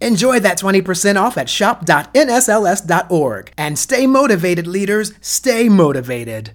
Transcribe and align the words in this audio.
Enjoy 0.00 0.40
that 0.40 0.58
20% 0.58 1.20
off 1.20 1.36
at 1.36 1.48
shop.nsls.org. 1.48 3.52
And 3.58 3.78
stay 3.78 4.06
motivated, 4.06 4.66
leaders. 4.66 5.12
Stay 5.20 5.68
motivated. 5.68 6.52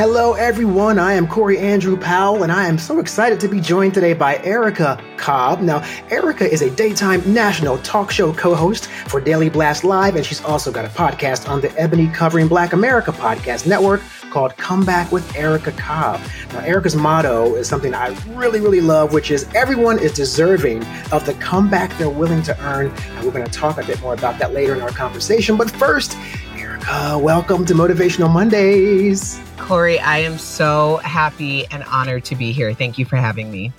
Hello, 0.00 0.32
everyone. 0.32 0.98
I 0.98 1.12
am 1.12 1.28
Corey 1.28 1.58
Andrew 1.58 1.94
Powell, 1.94 2.42
and 2.42 2.50
I 2.50 2.66
am 2.66 2.78
so 2.78 3.00
excited 3.00 3.38
to 3.40 3.48
be 3.48 3.60
joined 3.60 3.92
today 3.92 4.14
by 4.14 4.38
Erica 4.38 4.98
Cobb. 5.18 5.60
Now, 5.60 5.86
Erica 6.08 6.50
is 6.50 6.62
a 6.62 6.70
daytime 6.70 7.20
national 7.30 7.76
talk 7.80 8.10
show 8.10 8.32
co 8.32 8.54
host 8.54 8.86
for 8.86 9.20
Daily 9.20 9.50
Blast 9.50 9.84
Live, 9.84 10.16
and 10.16 10.24
she's 10.24 10.42
also 10.42 10.72
got 10.72 10.86
a 10.86 10.88
podcast 10.88 11.50
on 11.50 11.60
the 11.60 11.70
Ebony 11.78 12.08
Covering 12.08 12.48
Black 12.48 12.72
America 12.72 13.12
podcast 13.12 13.66
network 13.66 14.00
called 14.30 14.56
Comeback 14.56 15.10
with 15.10 15.36
Erica 15.36 15.72
Cobb. 15.72 16.20
Now, 16.52 16.60
Erica's 16.60 16.94
motto 16.94 17.56
is 17.56 17.68
something 17.68 17.94
I 17.94 18.16
really, 18.28 18.60
really 18.60 18.80
love, 18.80 19.12
which 19.12 19.30
is 19.30 19.48
everyone 19.54 19.98
is 19.98 20.12
deserving 20.12 20.84
of 21.12 21.26
the 21.26 21.34
comeback 21.40 21.96
they're 21.98 22.08
willing 22.08 22.42
to 22.44 22.58
earn. 22.64 22.90
And 22.90 23.24
we're 23.24 23.32
going 23.32 23.44
to 23.44 23.52
talk 23.52 23.78
a 23.78 23.84
bit 23.84 24.00
more 24.00 24.14
about 24.14 24.38
that 24.38 24.54
later 24.54 24.74
in 24.74 24.80
our 24.80 24.90
conversation. 24.90 25.56
But 25.56 25.70
first, 25.70 26.16
Erica, 26.56 27.18
welcome 27.18 27.64
to 27.66 27.74
Motivational 27.74 28.32
Mondays. 28.32 29.40
Corey, 29.58 29.98
I 29.98 30.18
am 30.18 30.38
so 30.38 30.96
happy 30.98 31.66
and 31.66 31.82
honored 31.84 32.24
to 32.26 32.36
be 32.36 32.52
here. 32.52 32.72
Thank 32.72 32.98
you 32.98 33.04
for 33.04 33.16
having 33.16 33.50
me. 33.50 33.72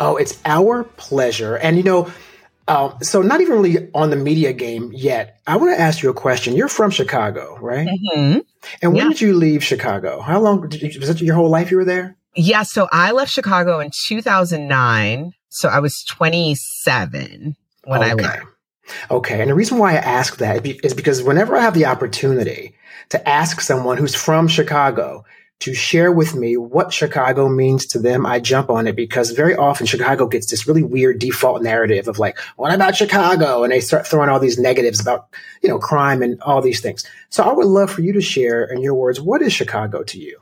Oh, 0.00 0.16
it's 0.16 0.40
our 0.44 0.84
pleasure. 0.84 1.56
And 1.56 1.76
you 1.76 1.82
know, 1.84 2.10
uh, 2.68 2.98
so 3.00 3.22
not 3.22 3.40
even 3.40 3.60
really 3.60 3.90
on 3.94 4.10
the 4.10 4.16
media 4.16 4.52
game 4.52 4.92
yet. 4.94 5.40
I 5.46 5.56
want 5.56 5.74
to 5.74 5.80
ask 5.80 6.02
you 6.02 6.10
a 6.10 6.14
question. 6.14 6.54
You're 6.54 6.68
from 6.68 6.90
Chicago, 6.90 7.58
right? 7.60 7.88
Mm-hmm. 7.88 8.40
And 8.80 8.92
when 8.92 8.96
yeah. 8.96 9.08
did 9.08 9.20
you 9.20 9.34
leave 9.34 9.64
Chicago? 9.64 10.20
How 10.20 10.40
long 10.40 10.68
did 10.68 10.80
you, 10.94 11.00
was 11.00 11.10
it 11.10 11.20
your 11.20 11.34
whole 11.34 11.48
life 11.50 11.70
you 11.70 11.76
were 11.76 11.84
there? 11.84 12.16
Yeah. 12.34 12.62
So 12.62 12.88
I 12.92 13.12
left 13.12 13.32
Chicago 13.32 13.80
in 13.80 13.90
2009. 14.06 15.32
So 15.48 15.68
I 15.68 15.80
was 15.80 16.04
27 16.04 17.56
when 17.84 18.00
okay. 18.00 18.10
I 18.10 18.14
left. 18.14 18.46
Okay. 19.10 19.40
And 19.40 19.50
the 19.50 19.54
reason 19.54 19.78
why 19.78 19.92
I 19.92 19.96
ask 19.96 20.38
that 20.38 20.64
is 20.66 20.94
because 20.94 21.22
whenever 21.22 21.56
I 21.56 21.60
have 21.60 21.74
the 21.74 21.86
opportunity 21.86 22.74
to 23.10 23.28
ask 23.28 23.60
someone 23.60 23.96
who's 23.96 24.14
from 24.14 24.48
Chicago 24.48 25.24
to 25.62 25.74
share 25.74 26.10
with 26.10 26.34
me 26.34 26.56
what 26.56 26.92
Chicago 26.92 27.48
means 27.48 27.86
to 27.86 28.00
them, 28.00 28.26
I 28.26 28.40
jump 28.40 28.68
on 28.68 28.88
it 28.88 28.96
because 28.96 29.30
very 29.30 29.54
often 29.54 29.86
Chicago 29.86 30.26
gets 30.26 30.50
this 30.50 30.66
really 30.66 30.82
weird 30.82 31.20
default 31.20 31.62
narrative 31.62 32.08
of 32.08 32.18
like, 32.18 32.36
what 32.56 32.74
about 32.74 32.96
Chicago? 32.96 33.62
And 33.62 33.72
they 33.72 33.80
start 33.80 34.04
throwing 34.04 34.28
all 34.28 34.40
these 34.40 34.58
negatives 34.58 35.00
about, 35.00 35.28
you 35.62 35.68
know, 35.68 35.78
crime 35.78 36.20
and 36.20 36.42
all 36.42 36.60
these 36.60 36.80
things. 36.80 37.04
So 37.30 37.44
I 37.44 37.52
would 37.52 37.66
love 37.66 37.92
for 37.92 38.00
you 38.00 38.12
to 38.12 38.20
share 38.20 38.64
in 38.64 38.82
your 38.82 38.94
words, 38.94 39.20
what 39.20 39.40
is 39.40 39.52
Chicago 39.52 40.02
to 40.02 40.18
you? 40.18 40.40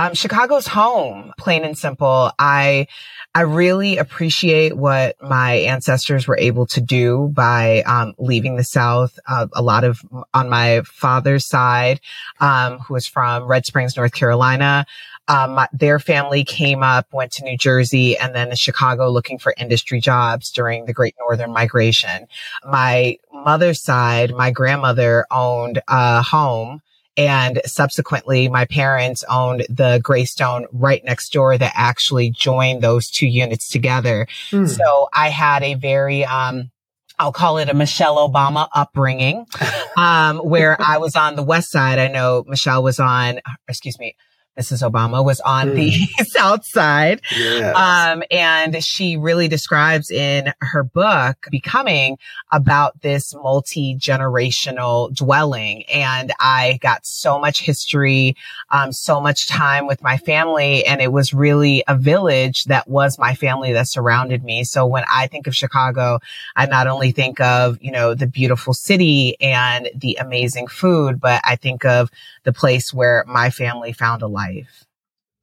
Um, 0.00 0.14
Chicago's 0.14 0.66
home, 0.66 1.34
plain 1.36 1.62
and 1.62 1.76
simple. 1.76 2.32
I, 2.38 2.86
I 3.34 3.42
really 3.42 3.98
appreciate 3.98 4.74
what 4.74 5.22
my 5.22 5.56
ancestors 5.56 6.26
were 6.26 6.38
able 6.38 6.64
to 6.68 6.80
do 6.80 7.30
by 7.34 7.82
um, 7.82 8.14
leaving 8.16 8.56
the 8.56 8.64
South. 8.64 9.18
Uh, 9.28 9.48
a 9.52 9.60
lot 9.60 9.84
of 9.84 10.00
on 10.32 10.48
my 10.48 10.80
father's 10.86 11.44
side, 11.46 12.00
um, 12.40 12.78
who 12.78 12.94
was 12.94 13.06
from 13.06 13.44
Red 13.44 13.66
Springs, 13.66 13.94
North 13.94 14.14
Carolina. 14.14 14.86
Um, 15.28 15.60
their 15.70 15.98
family 15.98 16.44
came 16.44 16.82
up, 16.82 17.12
went 17.12 17.32
to 17.32 17.44
New 17.44 17.58
Jersey, 17.58 18.16
and 18.16 18.34
then 18.34 18.48
to 18.48 18.56
Chicago 18.56 19.10
looking 19.10 19.38
for 19.38 19.52
industry 19.58 20.00
jobs 20.00 20.50
during 20.50 20.86
the 20.86 20.94
Great 20.94 21.14
Northern 21.18 21.52
Migration. 21.52 22.26
My 22.64 23.18
mother's 23.30 23.82
side, 23.82 24.30
my 24.34 24.50
grandmother 24.50 25.26
owned 25.30 25.82
a 25.88 26.22
home 26.22 26.80
and 27.16 27.60
subsequently, 27.64 28.48
my 28.48 28.64
parents 28.64 29.24
owned 29.28 29.66
the 29.68 30.00
Greystone 30.02 30.66
right 30.72 31.04
next 31.04 31.32
door 31.32 31.58
that 31.58 31.72
actually 31.74 32.30
joined 32.30 32.82
those 32.82 33.10
two 33.10 33.26
units 33.26 33.68
together. 33.68 34.26
Mm. 34.50 34.68
So 34.68 35.08
I 35.12 35.28
had 35.28 35.62
a 35.62 35.74
very, 35.74 36.24
um, 36.24 36.70
I'll 37.18 37.32
call 37.32 37.58
it 37.58 37.68
a 37.68 37.74
Michelle 37.74 38.16
Obama 38.16 38.68
upbringing, 38.74 39.46
um, 39.96 40.38
where 40.38 40.80
I 40.80 40.98
was 40.98 41.16
on 41.16 41.36
the 41.36 41.42
west 41.42 41.70
side. 41.70 41.98
I 41.98 42.08
know 42.08 42.44
Michelle 42.46 42.82
was 42.82 42.98
on, 42.98 43.40
excuse 43.68 43.98
me, 43.98 44.14
Mrs. 44.60 44.88
Obama 44.88 45.24
was 45.24 45.40
on 45.40 45.70
mm. 45.70 45.74
the 45.76 46.24
South 46.24 46.66
Side. 46.66 47.22
Yes. 47.34 47.74
Um, 47.74 48.22
and 48.30 48.84
she 48.84 49.16
really 49.16 49.48
describes 49.48 50.10
in 50.10 50.52
her 50.60 50.82
book 50.82 51.46
becoming 51.50 52.18
about 52.52 53.00
this 53.00 53.34
multi-generational 53.34 55.14
dwelling. 55.14 55.84
And 55.84 56.32
I 56.38 56.78
got 56.82 57.06
so 57.06 57.38
much 57.38 57.62
history, 57.62 58.36
um, 58.70 58.92
so 58.92 59.20
much 59.20 59.48
time 59.48 59.86
with 59.86 60.02
my 60.02 60.18
family. 60.18 60.84
And 60.84 61.00
it 61.00 61.12
was 61.12 61.32
really 61.32 61.82
a 61.88 61.96
village 61.96 62.64
that 62.64 62.88
was 62.88 63.18
my 63.18 63.34
family 63.34 63.72
that 63.72 63.88
surrounded 63.88 64.44
me. 64.44 64.64
So 64.64 64.86
when 64.86 65.04
I 65.10 65.26
think 65.26 65.46
of 65.46 65.54
Chicago, 65.54 66.18
I 66.54 66.66
not 66.66 66.86
only 66.86 67.12
think 67.12 67.40
of, 67.40 67.78
you 67.80 67.92
know, 67.92 68.14
the 68.14 68.26
beautiful 68.26 68.74
city 68.74 69.36
and 69.40 69.88
the 69.94 70.16
amazing 70.20 70.66
food, 70.66 71.20
but 71.20 71.40
I 71.44 71.56
think 71.56 71.84
of 71.84 72.10
the 72.44 72.52
place 72.52 72.92
where 72.92 73.24
my 73.26 73.50
family 73.50 73.92
found 73.92 74.22
a 74.22 74.26
life. 74.26 74.49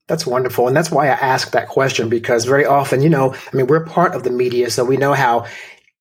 That's 0.07 0.25
wonderful. 0.25 0.67
And 0.67 0.75
that's 0.75 0.91
why 0.91 1.07
I 1.07 1.11
ask 1.11 1.51
that 1.51 1.67
question 1.67 2.07
because 2.07 2.45
very 2.45 2.65
often, 2.65 3.01
you 3.01 3.09
know, 3.09 3.33
I 3.33 3.55
mean, 3.55 3.67
we're 3.67 3.85
part 3.85 4.15
of 4.15 4.23
the 4.23 4.29
media, 4.29 4.69
so 4.69 4.85
we 4.85 4.97
know 4.97 5.13
how 5.13 5.45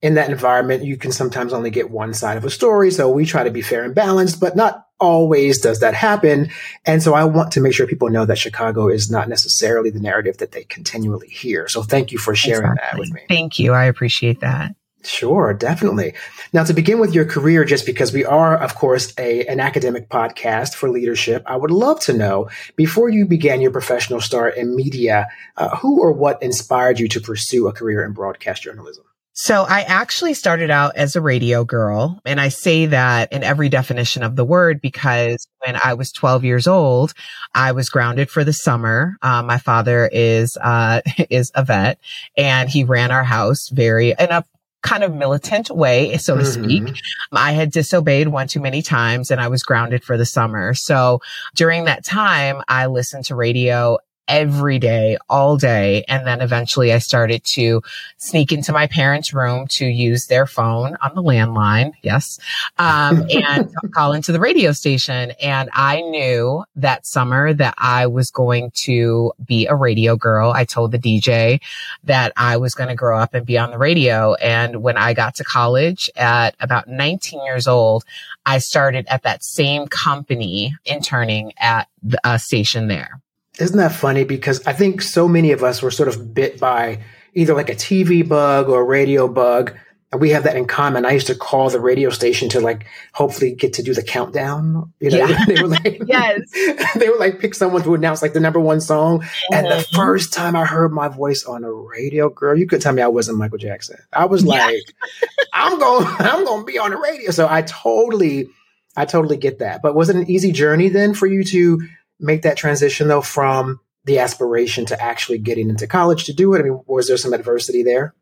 in 0.00 0.14
that 0.14 0.30
environment 0.30 0.84
you 0.84 0.96
can 0.96 1.10
sometimes 1.10 1.52
only 1.52 1.70
get 1.70 1.90
one 1.90 2.14
side 2.14 2.36
of 2.36 2.44
a 2.44 2.50
story. 2.50 2.90
So 2.90 3.10
we 3.10 3.24
try 3.24 3.44
to 3.44 3.50
be 3.50 3.62
fair 3.62 3.82
and 3.82 3.94
balanced, 3.94 4.38
but 4.40 4.54
not 4.54 4.86
always 5.00 5.60
does 5.60 5.80
that 5.80 5.94
happen. 5.94 6.50
And 6.84 7.02
so 7.02 7.14
I 7.14 7.24
want 7.24 7.52
to 7.52 7.60
make 7.60 7.74
sure 7.74 7.86
people 7.86 8.08
know 8.08 8.24
that 8.24 8.38
Chicago 8.38 8.88
is 8.88 9.10
not 9.10 9.28
necessarily 9.28 9.90
the 9.90 10.00
narrative 10.00 10.38
that 10.38 10.52
they 10.52 10.64
continually 10.64 11.28
hear. 11.28 11.68
So 11.68 11.82
thank 11.82 12.12
you 12.12 12.18
for 12.18 12.34
sharing 12.34 12.72
exactly. 12.72 12.86
that 12.92 12.98
with 13.00 13.12
me. 13.12 13.22
Thank 13.28 13.58
you. 13.58 13.72
I 13.72 13.84
appreciate 13.84 14.40
that. 14.40 14.74
Sure, 15.06 15.54
definitely. 15.54 16.14
Now, 16.52 16.64
to 16.64 16.74
begin 16.74 16.98
with 16.98 17.14
your 17.14 17.24
career, 17.24 17.64
just 17.64 17.86
because 17.86 18.12
we 18.12 18.24
are, 18.24 18.56
of 18.56 18.74
course, 18.74 19.14
a, 19.18 19.46
an 19.46 19.60
academic 19.60 20.08
podcast 20.08 20.74
for 20.74 20.88
leadership, 20.90 21.42
I 21.46 21.56
would 21.56 21.70
love 21.70 22.00
to 22.00 22.12
know 22.12 22.50
before 22.74 23.08
you 23.08 23.26
began 23.26 23.60
your 23.60 23.70
professional 23.70 24.20
start 24.20 24.56
in 24.56 24.74
media, 24.74 25.28
uh, 25.56 25.76
who 25.76 26.00
or 26.00 26.12
what 26.12 26.42
inspired 26.42 26.98
you 26.98 27.08
to 27.08 27.20
pursue 27.20 27.68
a 27.68 27.72
career 27.72 28.04
in 28.04 28.12
broadcast 28.12 28.62
journalism? 28.62 29.04
So 29.38 29.66
I 29.68 29.82
actually 29.82 30.32
started 30.32 30.70
out 30.70 30.96
as 30.96 31.14
a 31.14 31.20
radio 31.20 31.62
girl. 31.62 32.20
And 32.24 32.40
I 32.40 32.48
say 32.48 32.86
that 32.86 33.34
in 33.34 33.44
every 33.44 33.68
definition 33.68 34.22
of 34.22 34.34
the 34.34 34.46
word 34.46 34.80
because 34.80 35.46
when 35.58 35.78
I 35.84 35.92
was 35.92 36.10
12 36.10 36.42
years 36.42 36.66
old, 36.66 37.12
I 37.54 37.72
was 37.72 37.90
grounded 37.90 38.30
for 38.30 38.44
the 38.44 38.54
summer. 38.54 39.18
Uh, 39.20 39.42
my 39.42 39.58
father 39.58 40.08
is, 40.10 40.56
uh, 40.56 41.02
is 41.30 41.52
a 41.54 41.62
vet 41.64 41.98
and 42.38 42.70
he 42.70 42.84
ran 42.84 43.10
our 43.10 43.24
house 43.24 43.68
very 43.68 44.14
in 44.18 44.30
a 44.30 44.42
kind 44.86 45.04
of 45.04 45.14
militant 45.14 45.70
way, 45.70 46.16
so 46.16 46.36
to 46.36 46.42
mm-hmm. 46.42 46.64
speak. 46.64 47.02
I 47.32 47.52
had 47.52 47.70
disobeyed 47.72 48.28
one 48.28 48.46
too 48.46 48.60
many 48.60 48.82
times 48.82 49.30
and 49.30 49.40
I 49.40 49.48
was 49.48 49.62
grounded 49.62 50.04
for 50.04 50.16
the 50.16 50.24
summer. 50.24 50.74
So 50.74 51.20
during 51.54 51.84
that 51.84 52.04
time, 52.04 52.62
I 52.68 52.86
listened 52.86 53.24
to 53.26 53.34
radio 53.34 53.98
every 54.28 54.78
day, 54.78 55.16
all 55.28 55.56
day. 55.56 56.04
And 56.08 56.26
then 56.26 56.40
eventually 56.40 56.92
I 56.92 56.98
started 56.98 57.44
to 57.44 57.82
sneak 58.18 58.52
into 58.52 58.72
my 58.72 58.86
parents' 58.86 59.32
room 59.32 59.66
to 59.68 59.86
use 59.86 60.26
their 60.26 60.46
phone 60.46 60.96
on 61.02 61.14
the 61.14 61.22
landline. 61.22 61.92
Yes. 62.02 62.38
Um, 62.78 63.26
and 63.34 63.72
call 63.92 64.12
into 64.12 64.32
the 64.32 64.40
radio 64.40 64.72
station. 64.72 65.32
And 65.40 65.70
I 65.72 66.00
knew 66.00 66.64
that 66.76 67.06
summer 67.06 67.52
that 67.54 67.74
I 67.78 68.06
was 68.06 68.30
going 68.30 68.70
to 68.72 69.32
be 69.44 69.66
a 69.66 69.74
radio 69.74 70.16
girl. 70.16 70.50
I 70.50 70.64
told 70.64 70.92
the 70.92 70.98
DJ 70.98 71.60
that 72.04 72.32
I 72.36 72.56
was 72.56 72.74
going 72.74 72.88
to 72.88 72.94
grow 72.94 73.18
up 73.18 73.34
and 73.34 73.46
be 73.46 73.58
on 73.58 73.70
the 73.70 73.78
radio. 73.78 74.34
And 74.34 74.82
when 74.82 74.96
I 74.96 75.14
got 75.14 75.36
to 75.36 75.44
college 75.44 76.10
at 76.16 76.56
about 76.60 76.88
19 76.88 77.44
years 77.44 77.66
old, 77.66 78.04
I 78.44 78.58
started 78.58 79.06
at 79.08 79.22
that 79.22 79.42
same 79.42 79.86
company 79.88 80.76
interning 80.84 81.52
at 81.58 81.88
the 82.02 82.18
uh, 82.26 82.38
station 82.38 82.88
there. 82.88 83.20
Isn't 83.58 83.78
that 83.78 83.92
funny? 83.92 84.24
Because 84.24 84.64
I 84.66 84.72
think 84.72 85.00
so 85.02 85.26
many 85.28 85.52
of 85.52 85.62
us 85.62 85.82
were 85.82 85.90
sort 85.90 86.08
of 86.08 86.34
bit 86.34 86.60
by 86.60 87.02
either 87.34 87.54
like 87.54 87.70
a 87.70 87.74
TV 87.74 88.26
bug 88.26 88.68
or 88.68 88.80
a 88.80 88.84
radio 88.84 89.28
bug 89.28 89.76
and 90.12 90.20
we 90.20 90.30
have 90.30 90.44
that 90.44 90.56
in 90.56 90.66
common. 90.66 91.04
I 91.04 91.12
used 91.12 91.26
to 91.26 91.34
call 91.34 91.68
the 91.68 91.80
radio 91.80 92.10
station 92.10 92.48
to 92.50 92.60
like 92.60 92.86
hopefully 93.12 93.52
get 93.52 93.74
to 93.74 93.82
do 93.82 93.92
the 93.92 94.02
countdown. 94.02 94.92
You 95.00 95.10
know, 95.10 95.26
yeah. 95.26 95.44
they 95.46 95.60
were 95.60 95.68
like, 95.68 96.02
yes, 96.06 96.40
they 96.94 97.08
would 97.08 97.18
like 97.18 97.40
pick 97.40 97.54
someone 97.54 97.82
to 97.82 97.94
announce 97.94 98.22
like 98.22 98.32
the 98.32 98.40
number 98.40 98.60
one 98.60 98.80
song. 98.80 99.20
Mm-hmm. 99.20 99.54
And 99.54 99.66
the 99.66 99.84
mm-hmm. 99.84 99.96
first 99.96 100.32
time 100.32 100.54
I 100.54 100.64
heard 100.64 100.92
my 100.92 101.08
voice 101.08 101.44
on 101.44 101.64
a 101.64 101.72
radio, 101.72 102.28
girl, 102.28 102.56
you 102.56 102.66
could 102.66 102.80
tell 102.80 102.92
me 102.92 103.02
I 103.02 103.08
wasn't 103.08 103.38
Michael 103.38 103.58
Jackson. 103.58 103.98
I 104.12 104.26
was 104.26 104.44
like, 104.44 104.80
yeah. 105.22 105.28
I'm 105.52 105.78
going, 105.78 106.06
I'm 106.06 106.44
going 106.44 106.60
to 106.60 106.66
be 106.66 106.78
on 106.78 106.92
the 106.92 106.98
radio. 106.98 107.32
So 107.32 107.48
I 107.50 107.62
totally, 107.62 108.48
I 108.96 109.06
totally 109.06 109.36
get 109.36 109.58
that. 109.58 109.82
But 109.82 109.96
was 109.96 110.08
it 110.08 110.16
an 110.16 110.30
easy 110.30 110.52
journey 110.52 110.88
then 110.88 111.14
for 111.14 111.26
you 111.26 111.42
to 111.44 111.86
make 112.18 112.42
that 112.42 112.56
transition 112.56 113.08
though 113.08 113.22
from 113.22 113.80
the 114.04 114.18
aspiration 114.18 114.86
to 114.86 115.02
actually 115.02 115.38
getting 115.38 115.68
into 115.68 115.86
college 115.86 116.24
to 116.24 116.32
do 116.32 116.54
it? 116.54 116.60
I 116.60 116.62
mean, 116.62 116.80
was 116.86 117.08
there 117.08 117.16
some 117.16 117.32
adversity 117.32 117.82
there? 117.82 118.14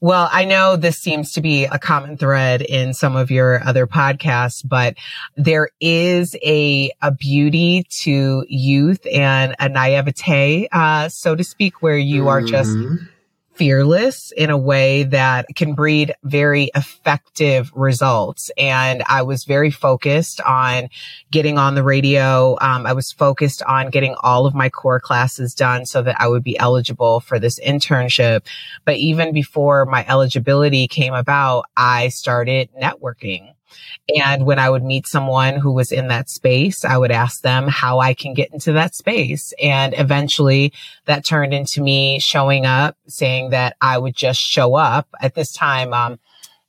Well, 0.00 0.28
I 0.30 0.44
know 0.44 0.76
this 0.76 0.98
seems 0.98 1.32
to 1.32 1.40
be 1.40 1.64
a 1.64 1.78
common 1.78 2.16
thread 2.16 2.60
in 2.60 2.92
some 2.92 3.16
of 3.16 3.30
your 3.30 3.62
other 3.64 3.86
podcasts, 3.86 4.62
but 4.66 4.96
there 5.36 5.70
is 5.80 6.36
a, 6.44 6.90
a 7.00 7.10
beauty 7.10 7.86
to 8.02 8.44
youth 8.48 9.06
and 9.10 9.54
a 9.58 9.68
naivete, 9.68 10.68
uh, 10.72 11.08
so 11.08 11.34
to 11.36 11.44
speak, 11.44 11.80
where 11.80 11.96
you 11.96 12.22
mm-hmm. 12.22 12.28
are 12.28 12.42
just 12.42 12.70
mm-hmm 12.70 13.04
fearless 13.54 14.32
in 14.32 14.50
a 14.50 14.58
way 14.58 15.04
that 15.04 15.46
can 15.54 15.74
breed 15.74 16.14
very 16.22 16.70
effective 16.74 17.70
results. 17.74 18.50
And 18.58 19.02
I 19.08 19.22
was 19.22 19.44
very 19.44 19.70
focused 19.70 20.40
on 20.40 20.88
getting 21.30 21.58
on 21.58 21.74
the 21.74 21.82
radio. 21.82 22.56
Um, 22.60 22.86
I 22.86 22.92
was 22.92 23.12
focused 23.12 23.62
on 23.62 23.90
getting 23.90 24.14
all 24.20 24.46
of 24.46 24.54
my 24.54 24.68
core 24.68 25.00
classes 25.00 25.54
done 25.54 25.86
so 25.86 26.02
that 26.02 26.20
I 26.20 26.28
would 26.28 26.42
be 26.42 26.58
eligible 26.58 27.20
for 27.20 27.38
this 27.38 27.60
internship. 27.60 28.42
But 28.84 28.96
even 28.96 29.32
before 29.32 29.86
my 29.86 30.04
eligibility 30.08 30.88
came 30.88 31.14
about, 31.14 31.64
I 31.76 32.08
started 32.08 32.68
networking. 32.80 33.54
And 34.16 34.44
when 34.46 34.58
I 34.58 34.70
would 34.70 34.84
meet 34.84 35.06
someone 35.06 35.56
who 35.56 35.72
was 35.72 35.92
in 35.92 36.08
that 36.08 36.28
space, 36.28 36.84
I 36.84 36.98
would 36.98 37.10
ask 37.10 37.42
them 37.42 37.68
how 37.68 38.00
I 38.00 38.14
can 38.14 38.34
get 38.34 38.52
into 38.52 38.72
that 38.72 38.94
space. 38.94 39.52
And 39.62 39.94
eventually 39.96 40.72
that 41.06 41.24
turned 41.24 41.54
into 41.54 41.80
me 41.80 42.18
showing 42.18 42.66
up, 42.66 42.96
saying 43.06 43.50
that 43.50 43.76
I 43.80 43.98
would 43.98 44.14
just 44.14 44.40
show 44.40 44.74
up 44.74 45.08
at 45.20 45.34
this 45.34 45.52
time. 45.52 45.92
Um, 45.92 46.18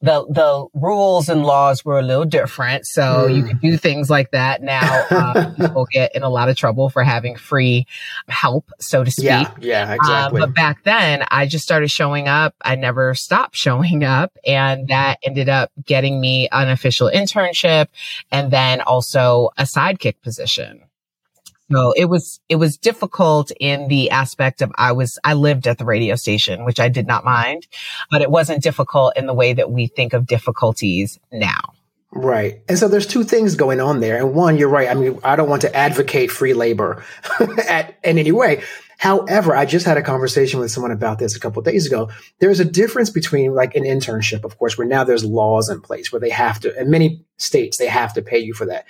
the 0.06 0.26
the 0.30 0.68
rules 0.76 1.30
and 1.30 1.44
laws 1.44 1.84
were 1.84 1.98
a 1.98 2.04
little 2.04 2.26
different, 2.26 2.86
so 2.86 3.28
mm. 3.28 3.36
you 3.36 3.44
could 3.44 3.60
do 3.60 3.76
things 3.76 4.10
like 4.10 4.32
that. 4.32 4.62
Now 4.62 5.06
uh, 5.10 5.52
people 5.58 5.88
get 5.92 6.16
in 6.16 6.22
a 6.22 6.30
lot 6.30 6.48
of 6.48 6.56
trouble 6.56 6.90
for 6.90 7.04
having 7.04 7.36
free 7.36 7.88
help, 8.30 8.72
so 8.80 9.04
to 9.04 9.10
speak. 9.10 9.26
Yeah, 9.26 9.52
yeah, 9.60 9.84
um, 9.84 9.94
exactly. 9.96 10.40
but 10.42 10.54
back 10.54 10.84
then, 10.84 11.26
I 11.30 11.48
just 11.48 11.64
started 11.64 11.90
showing 11.90 12.28
up. 12.28 12.54
I 12.62 12.76
never 12.76 13.16
stopped 13.16 13.56
showing 13.56 14.04
up, 14.04 14.38
and 14.46 14.88
that 14.90 15.18
ended 15.24 15.50
up 15.50 15.72
getting 15.84 16.22
me 16.22 16.48
an 16.52 16.70
official 16.70 17.10
internship, 17.10 17.88
and 18.32 18.52
then 18.52 18.82
also 18.82 19.50
a 19.58 19.64
sidekick 19.64 20.22
position. 20.22 20.84
So 21.72 21.94
it 21.94 22.06
was, 22.06 22.40
it 22.48 22.58
was 22.58 22.78
difficult 22.78 23.52
in 23.60 23.88
the 23.88 24.12
aspect 24.12 24.62
of 24.62 24.72
I 24.76 24.92
was, 24.92 25.18
I 25.24 25.34
lived 25.34 25.68
at 25.68 25.78
the 25.78 25.86
radio 25.86 26.16
station, 26.16 26.64
which 26.64 26.80
I 26.80 26.90
did 26.90 27.08
not 27.08 27.26
mind, 27.26 27.68
but 28.12 28.22
it 28.22 28.30
wasn't 28.30 28.62
difficult 28.62 29.14
in 29.18 29.26
the 29.26 29.34
way 29.34 29.54
that 29.54 29.72
we 29.72 29.88
think 29.88 30.14
of 30.14 30.28
difficulties 30.28 31.20
now. 31.32 31.74
Right. 32.12 32.62
And 32.70 32.78
so 32.78 32.88
there's 32.88 33.08
two 33.08 33.24
things 33.24 33.56
going 33.56 33.82
on 33.82 34.00
there. 34.00 34.18
And 34.18 34.34
one, 34.34 34.58
you're 34.58 34.70
right. 34.70 34.90
I 34.90 34.94
mean, 34.94 35.20
I 35.24 35.36
don't 35.36 35.50
want 35.50 35.64
to 35.64 35.76
advocate 35.76 36.32
free 36.32 36.54
labor 36.54 37.04
at, 37.68 37.98
in 38.04 38.18
any 38.18 38.32
way. 38.32 38.64
However, 38.98 39.54
I 39.54 39.66
just 39.66 39.86
had 39.86 39.98
a 39.98 40.02
conversation 40.02 40.60
with 40.60 40.72
someone 40.72 40.92
about 40.92 41.20
this 41.20 41.36
a 41.36 41.40
couple 41.40 41.62
days 41.62 41.86
ago. 41.86 42.10
There's 42.40 42.62
a 42.62 42.66
difference 42.66 43.10
between 43.10 43.54
like 43.54 43.76
an 43.76 43.84
internship, 43.84 44.46
of 44.46 44.58
course, 44.58 44.78
where 44.78 44.88
now 44.88 45.04
there's 45.04 45.26
laws 45.26 45.70
in 45.70 45.82
place 45.82 46.12
where 46.12 46.22
they 46.22 46.30
have 46.30 46.62
to, 46.62 46.80
in 46.80 46.90
many 46.90 47.26
states, 47.38 47.78
they 47.78 47.88
have 47.88 48.14
to 48.14 48.22
pay 48.22 48.40
you 48.40 48.54
for 48.54 48.66
that. 48.68 48.86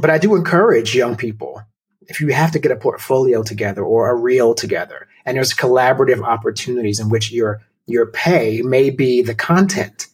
But 0.00 0.10
I 0.10 0.18
do 0.18 0.36
encourage 0.36 0.94
young 0.94 1.16
people 1.16 1.62
if 2.08 2.20
you 2.20 2.28
have 2.28 2.52
to 2.52 2.58
get 2.58 2.72
a 2.72 2.76
portfolio 2.76 3.42
together 3.42 3.82
or 3.82 4.10
a 4.10 4.14
reel 4.14 4.54
together, 4.54 5.08
and 5.24 5.36
there's 5.36 5.54
collaborative 5.54 6.22
opportunities 6.22 7.00
in 7.00 7.08
which 7.08 7.32
your 7.32 7.62
your 7.86 8.06
pay 8.06 8.62
may 8.62 8.90
be 8.90 9.22
the 9.22 9.34
content 9.34 10.06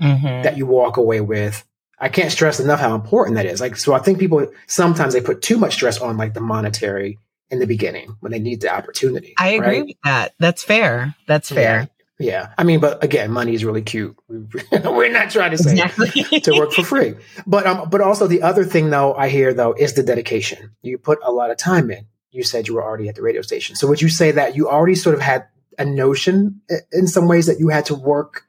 mm-hmm. 0.00 0.42
that 0.42 0.56
you 0.56 0.66
walk 0.66 0.96
away 0.96 1.20
with. 1.20 1.64
I 1.98 2.10
can't 2.10 2.30
stress 2.30 2.60
enough 2.60 2.80
how 2.80 2.94
important 2.94 3.36
that 3.36 3.46
is. 3.46 3.60
Like, 3.60 3.76
so 3.76 3.94
I 3.94 4.00
think 4.00 4.18
people 4.18 4.46
sometimes 4.66 5.14
they 5.14 5.20
put 5.22 5.40
too 5.40 5.56
much 5.56 5.74
stress 5.74 5.98
on 5.98 6.18
like 6.18 6.34
the 6.34 6.40
monetary 6.40 7.18
in 7.50 7.58
the 7.58 7.66
beginning 7.66 8.16
when 8.20 8.32
they 8.32 8.38
need 8.38 8.60
the 8.60 8.74
opportunity. 8.74 9.34
I 9.38 9.50
agree 9.50 9.78
right? 9.78 9.86
with 9.86 9.96
that. 10.04 10.34
That's 10.38 10.62
fair. 10.62 11.14
That's 11.26 11.48
fair. 11.48 11.88
Yeah. 12.18 12.52
I 12.56 12.64
mean, 12.64 12.80
but 12.80 13.04
again, 13.04 13.30
money 13.30 13.54
is 13.54 13.64
really 13.64 13.82
cute. 13.82 14.16
We're 14.28 15.12
not 15.12 15.30
trying 15.30 15.50
to 15.50 15.58
say 15.58 15.72
exactly. 15.72 16.40
to 16.40 16.52
work 16.52 16.72
for 16.72 16.82
free. 16.82 17.14
But 17.46 17.66
um, 17.66 17.90
but 17.90 18.00
also 18.00 18.26
the 18.26 18.42
other 18.42 18.64
thing 18.64 18.90
though 18.90 19.14
I 19.14 19.28
hear 19.28 19.52
though 19.52 19.74
is 19.74 19.94
the 19.94 20.02
dedication. 20.02 20.74
You 20.82 20.98
put 20.98 21.18
a 21.22 21.32
lot 21.32 21.50
of 21.50 21.58
time 21.58 21.90
in. 21.90 22.06
You 22.30 22.42
said 22.42 22.68
you 22.68 22.74
were 22.74 22.84
already 22.84 23.08
at 23.08 23.14
the 23.14 23.22
radio 23.22 23.42
station. 23.42 23.76
So 23.76 23.86
would 23.88 24.00
you 24.00 24.08
say 24.08 24.30
that 24.32 24.56
you 24.56 24.68
already 24.68 24.94
sort 24.94 25.14
of 25.14 25.20
had 25.20 25.46
a 25.78 25.84
notion 25.84 26.62
in 26.90 27.06
some 27.06 27.28
ways 27.28 27.46
that 27.46 27.60
you 27.60 27.68
had 27.68 27.86
to 27.86 27.94
work 27.94 28.44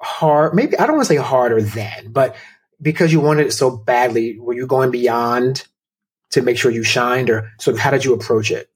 hard? 0.00 0.54
Maybe 0.54 0.78
I 0.78 0.86
don't 0.86 0.96
want 0.96 1.08
to 1.08 1.14
say 1.14 1.20
harder 1.20 1.60
than, 1.60 2.12
but 2.12 2.36
because 2.80 3.12
you 3.12 3.20
wanted 3.20 3.46
it 3.46 3.52
so 3.52 3.76
badly, 3.76 4.38
were 4.38 4.54
you 4.54 4.66
going 4.66 4.90
beyond 4.90 5.66
to 6.30 6.42
make 6.42 6.58
sure 6.58 6.70
you 6.70 6.82
shined 6.82 7.30
or 7.30 7.50
sort 7.58 7.74
of 7.74 7.80
how 7.80 7.90
did 7.90 8.04
you 8.04 8.14
approach 8.14 8.50
it? 8.50 8.68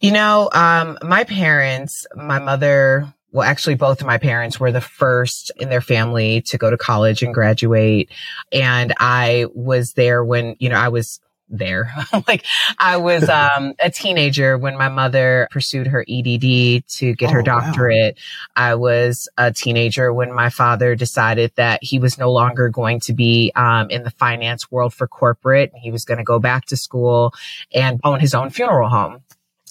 You 0.00 0.12
know, 0.12 0.50
um, 0.52 0.98
my 1.02 1.24
parents, 1.24 2.06
my 2.14 2.38
mother, 2.38 3.12
well, 3.32 3.48
actually, 3.48 3.76
both 3.76 4.00
of 4.00 4.06
my 4.06 4.18
parents 4.18 4.60
were 4.60 4.72
the 4.72 4.80
first 4.80 5.50
in 5.56 5.68
their 5.68 5.80
family 5.80 6.42
to 6.42 6.58
go 6.58 6.70
to 6.70 6.76
college 6.76 7.22
and 7.22 7.34
graduate. 7.34 8.10
And 8.52 8.94
I 8.98 9.46
was 9.54 9.94
there 9.94 10.24
when, 10.24 10.56
you 10.58 10.68
know, 10.68 10.76
I 10.76 10.88
was 10.88 11.20
there. 11.48 11.92
like 12.28 12.44
I 12.78 12.96
was 12.96 13.28
um, 13.28 13.74
a 13.78 13.90
teenager 13.90 14.58
when 14.58 14.76
my 14.76 14.88
mother 14.88 15.48
pursued 15.50 15.86
her 15.86 16.04
EDD 16.08 16.86
to 16.88 17.14
get 17.14 17.30
oh, 17.30 17.34
her 17.34 17.42
doctorate. 17.42 18.16
Wow. 18.56 18.64
I 18.64 18.74
was 18.74 19.28
a 19.36 19.52
teenager 19.52 20.12
when 20.12 20.32
my 20.34 20.50
father 20.50 20.94
decided 20.94 21.52
that 21.56 21.82
he 21.82 21.98
was 21.98 22.18
no 22.18 22.30
longer 22.32 22.68
going 22.68 23.00
to 23.00 23.12
be 23.12 23.52
um, 23.54 23.90
in 23.90 24.02
the 24.02 24.10
finance 24.10 24.70
world 24.70 24.94
for 24.94 25.06
corporate. 25.06 25.72
He 25.74 25.90
was 25.90 26.04
going 26.04 26.18
to 26.18 26.24
go 26.24 26.38
back 26.38 26.66
to 26.66 26.76
school 26.76 27.32
and 27.74 28.00
own 28.04 28.20
his 28.20 28.34
own 28.34 28.50
funeral 28.50 28.88
home. 28.88 29.22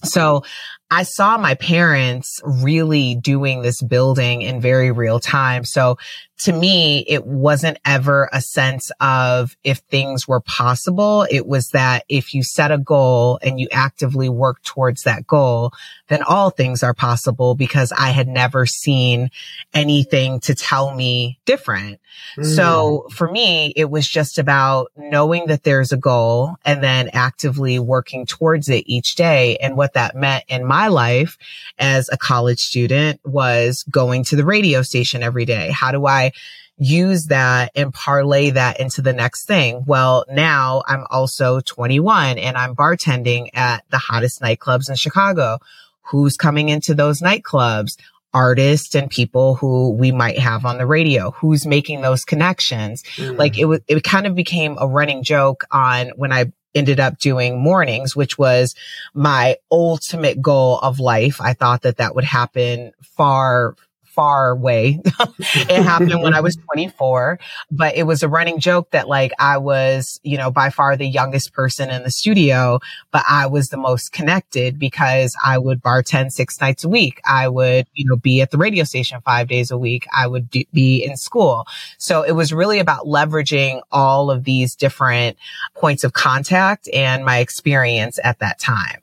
So 0.06 0.44
I 0.91 1.03
saw 1.03 1.37
my 1.37 1.55
parents 1.55 2.39
really 2.43 3.15
doing 3.15 3.61
this 3.61 3.81
building 3.81 4.41
in 4.43 4.61
very 4.61 4.91
real 4.91 5.19
time. 5.19 5.65
So 5.65 5.97
to 6.37 6.51
me, 6.51 7.05
it 7.07 7.25
wasn't 7.25 7.79
ever 7.85 8.29
a 8.33 8.41
sense 8.41 8.91
of 8.99 9.55
if 9.63 9.77
things 9.89 10.27
were 10.27 10.41
possible. 10.41 11.25
It 11.31 11.47
was 11.47 11.69
that 11.69 12.03
if 12.09 12.33
you 12.33 12.43
set 12.43 12.71
a 12.71 12.77
goal 12.77 13.39
and 13.41 13.59
you 13.59 13.69
actively 13.71 14.27
work 14.27 14.61
towards 14.63 15.03
that 15.03 15.25
goal, 15.25 15.71
then 16.09 16.23
all 16.23 16.49
things 16.49 16.83
are 16.83 16.93
possible 16.93 17.55
because 17.55 17.93
I 17.97 18.09
had 18.09 18.27
never 18.27 18.65
seen 18.65 19.31
anything 19.73 20.42
to 20.42 20.54
tell 20.54 20.94
me 20.94 21.39
different. 21.45 22.01
Mm. 22.37 22.56
So 22.56 23.07
for 23.11 23.31
me, 23.31 23.71
it 23.75 23.89
was 23.89 24.07
just 24.07 24.37
about 24.37 24.92
knowing 24.97 25.47
that 25.47 25.63
there's 25.63 25.94
a 25.94 25.97
goal 25.97 26.56
and 26.65 26.83
then 26.83 27.09
actively 27.13 27.80
working 27.80 28.25
towards 28.25 28.68
it 28.68 28.83
each 28.87 29.15
day. 29.15 29.56
And 29.57 29.77
what 29.77 29.94
that 29.94 30.15
meant 30.15 30.44
in 30.49 30.65
my 30.65 30.74
life 30.87 31.37
as 31.77 32.09
a 32.11 32.17
college 32.17 32.59
student 32.59 33.19
was 33.23 33.83
going 33.89 34.23
to 34.25 34.35
the 34.35 34.45
radio 34.45 34.81
station 34.81 35.23
every 35.23 35.45
day. 35.45 35.71
How 35.71 35.91
do 35.91 36.05
I 36.05 36.31
use 36.77 37.25
that 37.25 37.71
and 37.75 37.94
parlay 37.94 38.51
that 38.51 38.79
into 38.79 39.01
the 39.01 39.13
next 39.13 39.45
thing. 39.45 39.83
Well, 39.85 40.25
now 40.29 40.83
I'm 40.87 41.05
also 41.09 41.61
21 41.61 42.37
and 42.37 42.57
I'm 42.57 42.75
bartending 42.75 43.49
at 43.53 43.83
the 43.89 43.97
hottest 43.97 44.41
nightclubs 44.41 44.89
in 44.89 44.95
Chicago. 44.95 45.59
Who's 46.01 46.37
coming 46.37 46.69
into 46.69 46.94
those 46.94 47.21
nightclubs? 47.21 47.97
Artists 48.33 48.95
and 48.95 49.09
people 49.09 49.55
who 49.55 49.91
we 49.91 50.11
might 50.11 50.37
have 50.37 50.65
on 50.65 50.77
the 50.77 50.85
radio. 50.85 51.31
Who's 51.31 51.65
making 51.65 52.01
those 52.01 52.25
connections? 52.25 53.01
Mm. 53.15 53.37
Like 53.37 53.57
it 53.57 53.63
was, 53.63 53.79
it 53.87 54.03
kind 54.03 54.27
of 54.27 54.35
became 54.35 54.75
a 54.77 54.85
running 54.85 55.23
joke 55.23 55.63
on 55.71 56.09
when 56.17 56.33
I 56.33 56.51
ended 56.75 56.99
up 56.99 57.17
doing 57.17 57.59
mornings, 57.59 58.15
which 58.15 58.37
was 58.37 58.75
my 59.13 59.57
ultimate 59.71 60.41
goal 60.41 60.77
of 60.79 60.99
life. 60.99 61.39
I 61.41 61.53
thought 61.53 61.83
that 61.83 61.97
that 61.97 62.13
would 62.13 62.25
happen 62.25 62.91
far 63.01 63.75
far 64.16 64.52
away. 64.52 65.02
it 65.40 65.84
happened 65.84 66.22
when 66.22 66.34
I 66.34 66.40
was 66.40 66.56
24, 66.74 67.38
but 67.69 67.95
it 67.95 68.04
was 68.04 68.24
a 68.24 68.30
running 68.30 68.60
joke 68.60 68.92
that 68.92 69.10
like 69.10 69.34
I 69.38 69.57
was, 69.57 70.19
you 70.24 70.38
know, 70.38 70.50
by 70.50 70.69
far 70.69 70.95
the 70.95 71.06
youngest 71.06 71.54
person 71.54 71.90
in 71.90 72.04
the 72.04 72.12
studio, 72.12 72.80
but 73.12 73.24
I 73.30 73.48
was 73.48 73.68
the 73.68 73.78
most 73.78 74.14
connected 74.14 74.80
because 74.80 75.36
I 75.45 75.57
would 75.57 75.84
bartend 75.84 76.31
six 76.31 76.62
nights 76.62 76.86
a 76.86 76.90
week. 76.90 77.19
I 77.26 77.50
would, 77.50 77.88
you 77.94 78.06
know, 78.06 78.16
be 78.16 78.42
at 78.42 78.52
the 78.52 78.57
radio 78.57 78.86
station 78.86 79.19
five 79.26 79.50
days 79.50 79.69
a 79.69 79.78
week. 79.78 80.07
I 80.16 80.28
would 80.28 80.50
do, 80.50 80.64
be 80.72 81.04
in 81.04 81.18
school. 81.18 81.68
So 81.98 82.24
it 82.24 82.31
was 82.31 82.54
really 82.54 82.80
about 82.80 83.06
leveraging 83.06 83.81
all 83.92 84.31
of 84.31 84.45
these 84.45 84.76
different 84.76 85.38
points 85.76 86.06
of 86.06 86.14
contact 86.14 86.88
and 86.94 87.26
my 87.26 87.40
experience 87.40 88.18
at 88.24 88.40
that 88.40 88.60
time. 88.60 89.02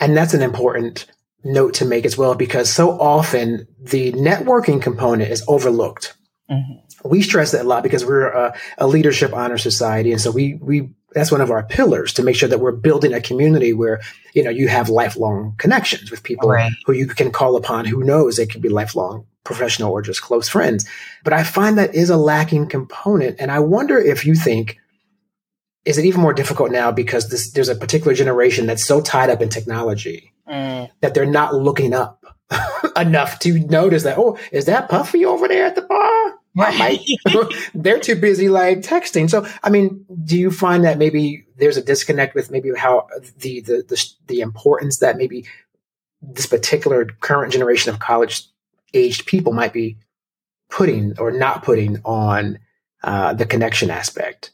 And 0.00 0.16
that's 0.16 0.34
an 0.34 0.42
important 0.42 1.06
note 1.44 1.74
to 1.74 1.84
make 1.84 2.04
as 2.04 2.16
well 2.16 2.34
because 2.34 2.70
so 2.70 2.90
often 2.90 3.66
the 3.80 4.12
networking 4.12 4.80
component 4.80 5.30
is 5.30 5.44
overlooked. 5.48 6.14
Mm-hmm. 6.50 7.08
We 7.08 7.22
stress 7.22 7.52
that 7.52 7.64
a 7.64 7.68
lot 7.68 7.82
because 7.82 8.04
we're 8.04 8.28
a, 8.28 8.54
a, 8.78 8.86
leadership 8.86 9.32
honor 9.32 9.58
society, 9.58 10.12
and 10.12 10.20
so 10.20 10.30
we 10.30 10.54
we 10.54 10.90
that's 11.14 11.32
one 11.32 11.40
of 11.40 11.50
our 11.50 11.64
pillars 11.64 12.12
to 12.14 12.22
make 12.22 12.36
sure 12.36 12.48
that 12.48 12.60
we're 12.60 12.72
building 12.72 13.12
a 13.12 13.20
community 13.20 13.72
where 13.72 14.00
you 14.34 14.42
know 14.42 14.50
you 14.50 14.68
have 14.68 14.88
lifelong 14.88 15.54
connections 15.58 16.10
with 16.10 16.22
people 16.22 16.50
right. 16.50 16.72
who 16.86 16.92
you 16.92 17.06
can 17.06 17.32
call 17.32 17.56
upon. 17.56 17.86
Who 17.86 18.04
knows 18.04 18.36
they 18.36 18.46
could 18.46 18.62
be 18.62 18.68
lifelong 18.68 19.26
professional 19.44 19.92
or 19.92 20.02
just 20.02 20.22
close 20.22 20.48
friends. 20.48 20.88
But 21.24 21.32
I 21.32 21.42
find 21.42 21.76
that 21.78 21.94
is 21.94 22.10
a 22.10 22.16
lacking 22.16 22.68
component, 22.68 23.40
and 23.40 23.50
I 23.50 23.58
wonder 23.58 23.98
if 23.98 24.24
you 24.24 24.34
think 24.34 24.78
is 25.84 25.98
it 25.98 26.04
even 26.04 26.20
more 26.20 26.32
difficult 26.32 26.70
now 26.70 26.92
because 26.92 27.28
this, 27.28 27.50
there's 27.52 27.68
a 27.68 27.74
particular 27.74 28.14
generation 28.14 28.66
that's 28.66 28.86
so 28.86 29.00
tied 29.00 29.30
up 29.30 29.42
in 29.42 29.48
technology 29.48 30.31
mm. 30.52 30.90
that 31.00 31.14
they're 31.14 31.26
not 31.26 31.54
looking 31.54 31.94
up 31.94 32.24
enough 32.96 33.38
to 33.40 33.58
notice 33.58 34.02
that, 34.02 34.18
oh, 34.18 34.38
is 34.52 34.66
that 34.66 34.88
Puffy 34.88 35.24
over 35.24 35.48
there 35.48 35.66
at 35.66 35.74
the 35.74 35.82
bar? 35.82 36.34
Right. 36.54 37.00
they're 37.74 37.98
too 37.98 38.16
busy 38.16 38.48
like 38.48 38.80
texting. 38.80 39.30
So, 39.30 39.46
I 39.62 39.70
mean, 39.70 40.04
do 40.24 40.38
you 40.38 40.50
find 40.50 40.84
that 40.84 40.98
maybe 40.98 41.46
there's 41.56 41.78
a 41.78 41.82
disconnect 41.82 42.34
with 42.34 42.50
maybe 42.50 42.70
how 42.76 43.08
the, 43.38 43.60
the, 43.60 43.84
the, 43.88 44.06
the 44.26 44.40
importance 44.40 44.98
that 44.98 45.16
maybe 45.16 45.46
this 46.20 46.46
particular 46.46 47.06
current 47.06 47.52
generation 47.52 47.92
of 47.92 48.00
college 48.00 48.46
aged 48.92 49.26
people 49.26 49.52
might 49.52 49.72
be 49.72 49.96
putting 50.70 51.18
or 51.18 51.30
not 51.30 51.62
putting 51.62 52.00
on 52.04 52.58
uh, 53.02 53.32
the 53.32 53.46
connection 53.46 53.90
aspect? 53.90 54.52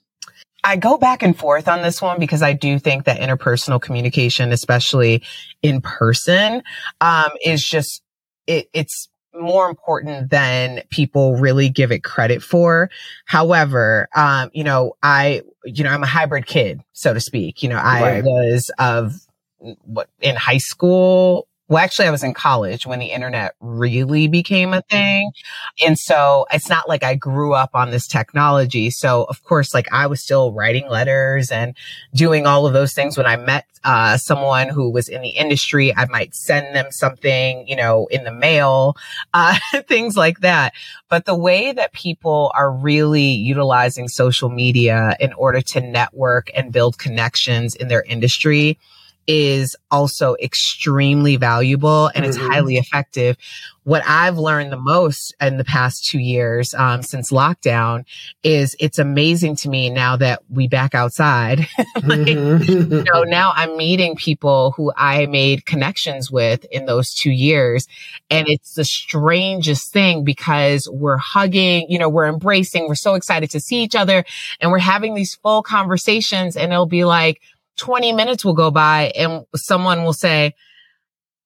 I 0.69 0.77
go 0.77 0.99
back 0.99 1.23
and 1.23 1.35
forth 1.35 1.67
on 1.67 1.81
this 1.81 2.03
one 2.03 2.19
because 2.19 2.43
I 2.43 2.53
do 2.53 2.79
think 2.79 3.05
that 3.05 3.21
interpersonal 3.21 3.81
communication, 3.81 4.53
especially 4.53 5.23
in 5.63 5.81
person, 5.81 6.63
um, 7.01 7.31
is 7.43 7.65
just, 7.65 8.03
it, 8.47 8.69
it's 8.75 9.09
more 9.33 9.71
important 9.71 10.29
than 10.29 10.83
people 10.91 11.37
really 11.37 11.71
give 11.71 11.91
it 11.91 12.05
credit 12.05 12.43
for. 12.43 12.91
However, 13.25 14.11
um, 14.15 14.51
you 14.53 14.63
know, 14.63 14.93
I, 15.03 15.41
you 15.65 15.85
know, 15.85 15.91
I'm 15.91 16.03
a 16.03 16.07
hybrid 16.07 16.45
kid, 16.45 16.83
so 16.93 17.15
to 17.15 17.21
speak. 17.21 17.63
You 17.63 17.71
know, 17.71 17.79
I 17.79 18.03
right. 18.03 18.25
was 18.25 18.71
of 18.79 19.15
what 19.59 20.11
in 20.21 20.37
high 20.37 20.59
school 20.59 21.49
well, 21.69 21.85
actually, 21.85 22.09
I 22.09 22.11
was 22.11 22.25
in 22.25 22.33
college 22.33 22.87
when 22.87 22.99
the 22.99 23.13
internet 23.13 23.55
really 23.61 24.27
became 24.27 24.73
a 24.73 24.81
thing. 24.83 25.33
And 25.85 25.99
so 25.99 26.47
it's 26.51 26.71
not 26.71 26.89
like 26.89 27.05
I 27.05 27.15
grew 27.15 27.53
up 27.53 27.71
on 27.75 27.91
this 27.91 28.07
technology. 28.07 28.89
So 28.89 29.25
of 29.25 29.45
course, 29.45 29.75
like 29.75 29.87
I 29.93 30.07
was 30.07 30.23
still 30.23 30.53
writing 30.53 30.89
letters 30.89 31.51
and 31.51 31.77
doing 32.15 32.47
all 32.47 32.67
of 32.67 32.73
those 32.73 32.95
things 32.95 33.19
when 33.19 33.27
I 33.27 33.37
met 33.37 33.67
uh, 33.85 34.17
someone 34.17 34.69
who 34.71 34.91
was 34.91 35.09
in 35.09 35.21
the 35.21 35.29
industry. 35.29 35.95
I 35.95 36.07
might 36.07 36.35
send 36.35 36.75
them 36.75 36.87
something, 36.91 37.69
you 37.69 37.77
know, 37.77 38.07
in 38.07 38.25
the 38.25 38.33
mail, 38.33 38.97
uh, 39.35 39.59
things 39.87 40.17
like 40.17 40.41
that. 40.41 40.73
But 41.11 41.27
the 41.27 41.37
way 41.37 41.73
that 41.73 41.93
people 41.93 42.51
are 42.55 42.73
really 42.73 43.31
utilizing 43.31 44.09
social 44.09 44.49
media 44.49 45.17
in 45.21 45.35
order 45.35 45.61
to 45.61 45.83
network 45.83 46.51
and 46.57 46.73
build 46.73 46.99
connections 46.99 47.75
in 47.75 47.89
their 47.89 48.03
industry 48.03 48.79
is 49.29 49.77
also 49.91 50.37
extremely 50.43 51.37
valuable 51.37 52.07
and 52.09 52.25
mm-hmm. 52.25 52.31
it's 52.31 52.37
highly 52.37 52.79
effective. 52.79 53.37
What 53.85 54.03
I've 54.07 54.39
learned 54.39 54.73
the 54.73 54.79
most 54.79 55.35
in 55.41 55.57
the 55.57 55.65
past 55.65 56.07
two 56.07 56.19
years 56.19 56.75
um, 56.75 57.03
since 57.03 57.31
lockdown 57.31 58.05
is 58.43 58.75
it's 58.81 58.99
amazing 58.99 59.57
to 59.57 59.69
me 59.69 59.89
now 59.89 60.17
that 60.17 60.43
we 60.51 60.67
back 60.67 60.95
outside. 60.95 61.61
like, 61.79 62.21
mm-hmm. 62.21 62.93
you 62.93 63.05
know, 63.05 63.23
now 63.27 63.53
I'm 63.55 63.77
meeting 63.77 64.17
people 64.17 64.73
who 64.73 64.93
I 64.97 65.27
made 65.27 65.65
connections 65.65 66.31
with 66.31 66.65
in 66.67 66.87
those 66.87 67.15
two 67.15 67.31
years, 67.31 67.87
and 68.31 68.47
it's 68.49 68.75
the 68.75 68.85
strangest 68.85 69.93
thing 69.93 70.25
because 70.25 70.89
we're 70.91 71.17
hugging, 71.17 71.87
you 71.89 71.99
know, 71.99 72.11
we're 72.11 72.29
embracing, 72.29 72.89
we're 72.89 72.95
so 72.95 73.15
excited 73.15 73.51
to 73.51 73.61
see 73.61 73.83
each 73.83 73.95
other, 73.95 74.25
and 74.61 74.71
we're 74.71 74.79
having 74.79 75.15
these 75.15 75.35
full 75.35 75.63
conversations, 75.63 76.57
and 76.57 76.73
it'll 76.73 76.87
be 76.87 77.05
like 77.05 77.41
20 77.79 78.13
minutes 78.13 78.45
will 78.45 78.55
go 78.55 78.71
by 78.71 79.13
and 79.17 79.45
someone 79.55 80.05
will 80.05 80.13
say, 80.13 80.55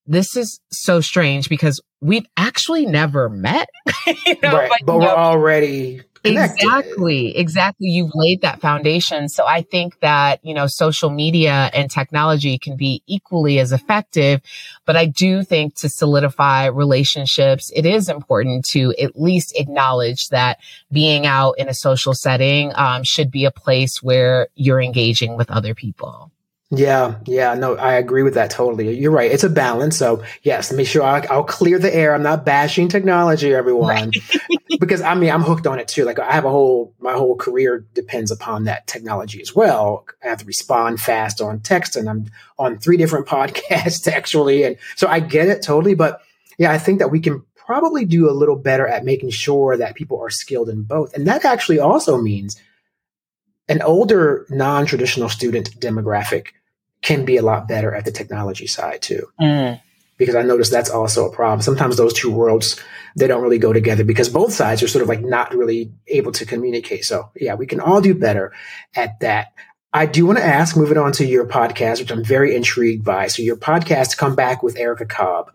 this 0.07 0.37
is 0.37 0.61
so 0.71 1.01
strange 1.01 1.49
because 1.49 1.81
we've 2.01 2.27
actually 2.37 2.87
never 2.87 3.29
met. 3.29 3.69
you 4.27 4.37
know, 4.43 4.53
right, 4.53 4.71
but, 4.71 4.87
but 4.87 4.99
we're 4.99 5.07
already 5.07 6.03
connected. 6.23 6.65
Exactly. 6.65 7.37
Exactly. 7.37 7.89
You've 7.89 8.13
laid 8.15 8.43
that 8.43 8.61
foundation. 8.61 9.29
So 9.29 9.47
I 9.47 9.63
think 9.63 10.01
that, 10.01 10.45
you 10.45 10.55
know, 10.55 10.67
social 10.67 11.11
media 11.11 11.71
and 11.75 11.91
technology 11.91 12.59
can 12.59 12.77
be 12.77 13.03
equally 13.07 13.59
as 13.59 13.73
effective. 13.73 14.41
But 14.87 14.97
I 14.97 15.07
do 15.07 15.43
think 15.43 15.75
to 15.77 15.89
solidify 15.89 16.67
relationships, 16.67 17.71
it 17.75 17.87
is 17.87 18.09
important 18.09 18.65
to 18.67 18.95
at 19.01 19.19
least 19.21 19.53
acknowledge 19.59 20.29
that 20.29 20.59
being 20.91 21.27
out 21.27 21.53
in 21.59 21.69
a 21.69 21.75
social 21.75 22.15
setting 22.15 22.73
um, 22.75 23.03
should 23.03 23.31
be 23.31 23.45
a 23.45 23.51
place 23.51 24.03
where 24.03 24.49
you're 24.55 24.81
engaging 24.81 25.37
with 25.37 25.51
other 25.51 25.75
people. 25.75 26.31
Yeah, 26.75 27.19
yeah, 27.27 27.53
no, 27.53 27.77
I 27.77 27.95
agree 27.95 28.23
with 28.23 28.33
that 28.33 28.49
totally. 28.51 28.99
You're 28.99 29.11
right. 29.11 29.31
It's 29.31 29.45
a 29.45 29.51
balance. 29.51 29.95
So 29.99 30.25
yes, 30.43 30.73
make 30.73 30.87
sure 30.87 31.03
I'll, 31.03 31.23
I'll 31.31 31.45
clear 31.45 31.79
the 31.79 31.95
air. 31.95 32.15
I'm 32.15 32.23
not 32.23 32.47
bashing 32.47 32.89
technology, 32.89 33.53
everyone, 33.53 33.89
right. 33.89 34.41
because 34.81 35.03
I 35.03 35.15
mean 35.15 35.31
I'm 35.31 35.43
hooked 35.43 35.67
on 35.67 35.79
it 35.79 35.87
too. 35.87 36.07
Like 36.07 36.19
I 36.19 36.33
have 36.33 36.47
a 36.47 36.51
whole 36.51 36.95
my 36.99 37.13
whole 37.13 37.37
career 37.37 37.85
depends 37.93 38.31
upon 38.31 38.65
that 38.65 38.87
technology 38.87 39.43
as 39.43 39.55
well. 39.55 40.07
I 40.25 40.29
have 40.29 40.39
to 40.39 40.47
respond 40.47 40.99
fast 40.99 41.43
on 41.43 41.61
text, 41.61 41.95
and 41.95 42.09
I'm 42.09 42.31
on 42.59 42.79
three 42.79 42.97
different 42.97 43.27
podcasts 43.29 44.11
actually, 44.11 44.65
and 44.65 44.79
so 44.97 45.09
I 45.09 45.21
get 45.21 45.49
it 45.49 45.61
totally. 45.61 45.95
But 45.95 46.23
yeah, 46.57 46.73
I 46.73 46.79
think 46.79 47.01
that 47.01 47.11
we 47.11 47.21
can 47.21 47.45
probably 47.55 48.07
do 48.07 48.31
a 48.31 48.33
little 48.33 48.57
better 48.57 48.87
at 48.87 49.05
making 49.05 49.29
sure 49.29 49.77
that 49.77 49.95
people 49.95 50.19
are 50.23 50.31
skilled 50.31 50.71
in 50.71 50.85
both, 50.85 51.13
and 51.13 51.27
that 51.27 51.45
actually 51.45 51.81
also 51.81 52.17
means 52.17 52.59
an 53.69 53.83
older 53.83 54.47
non-traditional 54.49 55.29
student 55.29 55.79
demographic 55.79 56.47
can 57.03 57.25
be 57.25 57.37
a 57.37 57.43
lot 57.43 57.69
better 57.69 57.95
at 57.95 58.05
the 58.05 58.13
technology 58.13 58.67
side 58.67 59.03
too. 59.03 59.29
Mm. 59.41 59.81
Because 60.17 60.35
I 60.35 60.43
noticed 60.43 60.71
that's 60.71 60.91
also 60.91 61.29
a 61.29 61.35
problem. 61.35 61.61
Sometimes 61.63 61.97
those 61.97 62.13
two 62.13 62.31
worlds 62.31 62.81
they 63.17 63.27
don't 63.27 63.43
really 63.43 63.59
go 63.59 63.73
together 63.73 64.05
because 64.05 64.29
both 64.29 64.53
sides 64.53 64.83
are 64.83 64.89
sort 64.89 65.03
of 65.03 65.09
like 65.09 65.23
not 65.23 65.55
really 65.55 65.93
able 66.07 66.33
to 66.33 66.47
communicate. 66.47 67.05
So 67.05 67.31
yeah, 67.37 67.55
we 67.55 67.67
can 67.67 67.81
all 67.81 68.01
do 68.01 68.15
better 68.15 68.53
at 68.95 69.21
that. 69.21 69.53
I 69.93 70.07
do 70.07 70.25
want 70.25 70.39
to 70.39 70.45
ask, 70.45 70.77
moving 70.77 70.97
on 70.97 71.13
to 71.13 71.27
your 71.27 71.47
podcast, 71.47 72.01
which 72.01 72.11
I'm 72.11 72.25
very 72.25 72.57
intrigued 72.57 73.05
by. 73.05 73.27
So 73.27 73.43
your 73.43 73.57
podcast, 73.57 74.17
Comeback 74.17 74.63
with 74.63 74.79
Erica 74.79 75.05
Cobb. 75.05 75.53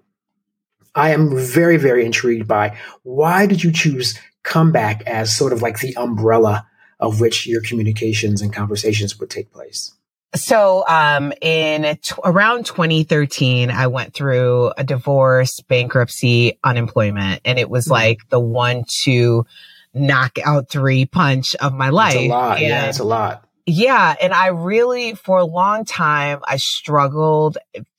I 0.94 1.12
am 1.12 1.36
very, 1.36 1.78
very 1.78 2.06
intrigued 2.06 2.48
by 2.48 2.78
why 3.04 3.48
did 3.48 3.64
you 3.64 3.72
choose 3.72 4.20
comeback 4.44 5.02
as 5.08 5.36
sort 5.36 5.54
of 5.54 5.62
like 5.62 5.80
the 5.80 5.96
umbrella 5.96 6.68
of 7.00 7.20
which 7.20 7.48
your 7.48 7.62
communications 7.62 8.42
and 8.42 8.54
conversations 8.54 9.20
would 9.20 9.30
take 9.30 9.52
place? 9.52 9.94
So, 10.36 10.86
um, 10.88 11.32
in 11.42 11.98
t- 12.02 12.16
around 12.24 12.66
2013, 12.66 13.72
I 13.72 13.88
went 13.88 14.14
through 14.14 14.74
a 14.78 14.84
divorce, 14.84 15.62
bankruptcy, 15.62 16.60
unemployment, 16.64 17.42
and 17.46 17.58
it 17.58 17.70
was 17.70 17.86
mm-hmm. 17.86 17.94
like 17.94 18.30
the 18.30 18.40
one 18.40 18.84
two 18.88 19.46
knock 19.94 20.38
out 20.44 20.70
three 20.70 21.06
punch 21.06 21.56
of 21.56 21.74
my 21.74 21.90
life. 21.90 22.16
It's 22.16 22.26
a 22.26 22.28
lot. 22.28 22.58
And 22.58 22.68
yeah, 22.68 22.86
it's 22.88 23.00
a 23.00 23.04
lot. 23.04 23.48
Yeah. 23.66 24.16
And 24.22 24.34
I 24.34 24.48
really, 24.48 25.14
for 25.16 25.38
a 25.40 25.46
long 25.46 25.86
time, 25.86 26.40
I 26.46 26.58
struggled 26.58 27.58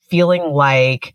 feeling 0.09 0.41
like 0.41 1.13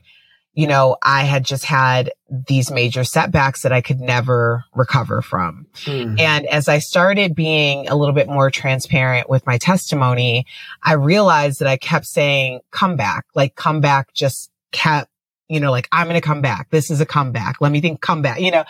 you 0.55 0.67
know, 0.67 0.97
I 1.03 1.25
had 1.25 1.45
just 1.45 1.65
had 1.65 2.13
these 2.31 2.71
major 2.71 3.03
setbacks 3.03 3.63
that 3.63 3.73
I 3.73 3.81
could 3.81 4.01
never 4.01 4.65
recover 4.75 5.21
from. 5.21 5.67
Mm. 5.85 6.19
And 6.21 6.47
as 6.47 6.69
I 6.69 6.79
started 6.79 7.35
being 7.35 7.89
a 7.89 7.97
little 7.97 8.15
bit 8.15 8.29
more 8.29 8.51
transparent 8.51 9.29
with 9.29 9.45
my 9.47 9.59
testimony, 9.59 10.47
I 10.83 10.93
realized 10.95 11.59
that 11.59 11.69
I 11.69 11.77
kept 11.77 12.07
saying 12.07 12.61
come 12.71 12.97
back, 12.97 13.25
like 13.35 13.57
come 13.57 13.81
back 13.81 14.15
just 14.15 14.51
kept 14.71 15.11
you 15.49 15.61
know, 15.61 15.71
like 15.71 15.89
I'm 15.93 16.07
going 16.07 16.21
to 16.21 16.27
come 16.27 16.41
back. 16.41 16.71
This 16.71 16.91
is 16.91 17.01
a 17.01 17.07
comeback. 17.07 17.61
Let 17.61 17.71
me 17.71 17.81
think 17.81 18.01
comeback. 18.01 18.41
You 18.41 18.51
know, 18.51 18.65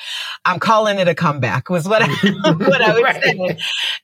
I'm 0.45 0.59
calling 0.59 0.99
it 0.99 1.07
a 1.07 1.15
comeback 1.15 1.71
was 1.71 1.89
what 1.89 2.03
I, 2.03 2.09
what 2.43 2.83
I 2.83 2.95
was 2.95 3.03
right. 3.03 3.23
saying. 3.23 3.59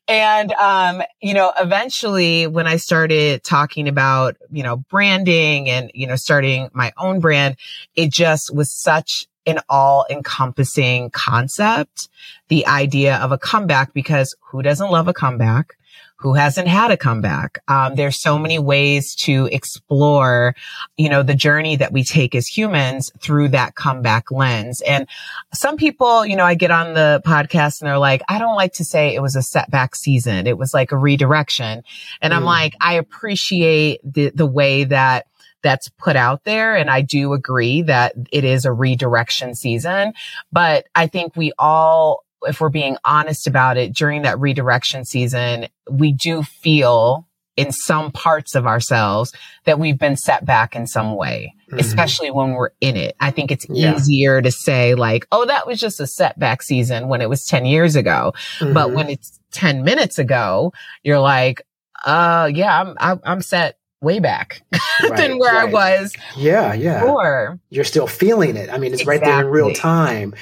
And, 0.06 0.52
um, 0.52 1.02
you 1.20 1.34
know, 1.34 1.52
eventually 1.58 2.46
when 2.46 2.66
I 2.66 2.76
started 2.76 3.42
talking 3.42 3.88
about, 3.88 4.36
you 4.50 4.62
know, 4.62 4.76
branding 4.76 5.68
and, 5.68 5.90
you 5.94 6.06
know, 6.06 6.16
starting 6.16 6.70
my 6.72 6.92
own 6.96 7.20
brand, 7.20 7.56
it 7.96 8.12
just 8.12 8.54
was 8.54 8.72
such 8.72 9.26
an 9.46 9.58
all 9.68 10.06
encompassing 10.08 11.10
concept. 11.10 12.08
The 12.48 12.66
idea 12.66 13.16
of 13.16 13.32
a 13.32 13.38
comeback 13.38 13.92
because 13.92 14.34
who 14.40 14.62
doesn't 14.62 14.90
love 14.90 15.08
a 15.08 15.12
comeback? 15.12 15.76
Who 16.20 16.34
hasn't 16.34 16.68
had 16.68 16.90
a 16.90 16.98
comeback. 16.98 17.62
Um, 17.66 17.94
there's 17.94 18.20
so 18.20 18.38
many 18.38 18.58
ways 18.58 19.14
to 19.16 19.48
explore, 19.50 20.54
you 20.98 21.08
know, 21.08 21.22
the 21.22 21.34
journey 21.34 21.76
that 21.76 21.92
we 21.92 22.04
take 22.04 22.34
as 22.34 22.46
humans 22.46 23.10
through 23.20 23.48
that 23.48 23.74
comeback 23.74 24.30
lens. 24.30 24.82
And 24.82 25.08
some 25.54 25.78
people, 25.78 26.26
you 26.26 26.36
know, 26.36 26.44
I 26.44 26.54
get 26.54 26.70
on 26.70 26.92
the 26.92 27.22
podcast 27.24 27.80
and 27.80 27.88
they're 27.88 27.98
like, 27.98 28.20
I 28.28 28.38
don't 28.38 28.54
like 28.54 28.74
to 28.74 28.84
say 28.84 29.14
it 29.14 29.22
was 29.22 29.34
a 29.34 29.42
setback 29.42 29.96
season. 29.96 30.46
It 30.46 30.58
was 30.58 30.74
like 30.74 30.92
a 30.92 30.98
redirection. 30.98 31.82
And 32.20 32.32
mm. 32.34 32.36
I'm 32.36 32.44
like, 32.44 32.74
I 32.82 32.94
appreciate 32.94 34.00
the, 34.04 34.30
the 34.34 34.46
way 34.46 34.84
that 34.84 35.26
that's 35.62 35.88
put 35.88 36.16
out 36.16 36.44
there. 36.44 36.76
And 36.76 36.90
I 36.90 37.00
do 37.00 37.32
agree 37.32 37.82
that 37.82 38.14
it 38.30 38.44
is 38.44 38.66
a 38.66 38.72
redirection 38.72 39.54
season, 39.54 40.12
but 40.52 40.86
I 40.94 41.06
think 41.06 41.34
we 41.34 41.52
all, 41.58 42.24
if 42.42 42.60
we're 42.60 42.68
being 42.68 42.96
honest 43.04 43.46
about 43.46 43.76
it, 43.76 43.94
during 43.94 44.22
that 44.22 44.38
redirection 44.38 45.04
season, 45.04 45.68
we 45.90 46.12
do 46.12 46.42
feel 46.42 47.26
in 47.56 47.72
some 47.72 48.10
parts 48.10 48.54
of 48.54 48.66
ourselves 48.66 49.34
that 49.64 49.78
we've 49.78 49.98
been 49.98 50.16
set 50.16 50.44
back 50.46 50.74
in 50.74 50.86
some 50.86 51.14
way, 51.14 51.54
mm-hmm. 51.68 51.78
especially 51.78 52.30
when 52.30 52.52
we're 52.52 52.70
in 52.80 52.96
it. 52.96 53.14
I 53.20 53.30
think 53.30 53.50
it's 53.50 53.66
yeah. 53.68 53.94
easier 53.94 54.40
to 54.40 54.50
say 54.50 54.94
like, 54.94 55.26
oh, 55.30 55.44
that 55.44 55.66
was 55.66 55.78
just 55.78 56.00
a 56.00 56.06
setback 56.06 56.62
season 56.62 57.08
when 57.08 57.20
it 57.20 57.28
was 57.28 57.44
10 57.44 57.66
years 57.66 57.96
ago. 57.96 58.32
Mm-hmm. 58.60 58.72
But 58.72 58.92
when 58.92 59.10
it's 59.10 59.38
10 59.52 59.84
minutes 59.84 60.18
ago, 60.18 60.72
you're 61.02 61.20
like, 61.20 61.62
uh, 62.04 62.50
yeah, 62.52 62.80
I'm, 62.80 62.96
I'm, 62.98 63.20
I'm 63.24 63.42
set 63.42 63.76
way 64.00 64.20
back 64.20 64.62
right, 65.02 65.16
than 65.16 65.38
where 65.38 65.54
right. 65.54 65.68
I 65.68 66.00
was. 66.00 66.14
Yeah. 66.36 66.72
Yeah. 66.72 67.04
Or 67.04 67.58
You're 67.68 67.84
still 67.84 68.06
feeling 68.06 68.56
it. 68.56 68.70
I 68.70 68.78
mean, 68.78 68.92
it's 68.92 69.02
exactly. 69.02 69.28
right 69.28 69.36
there 69.36 69.46
in 69.46 69.52
real 69.52 69.74
time. 69.74 70.34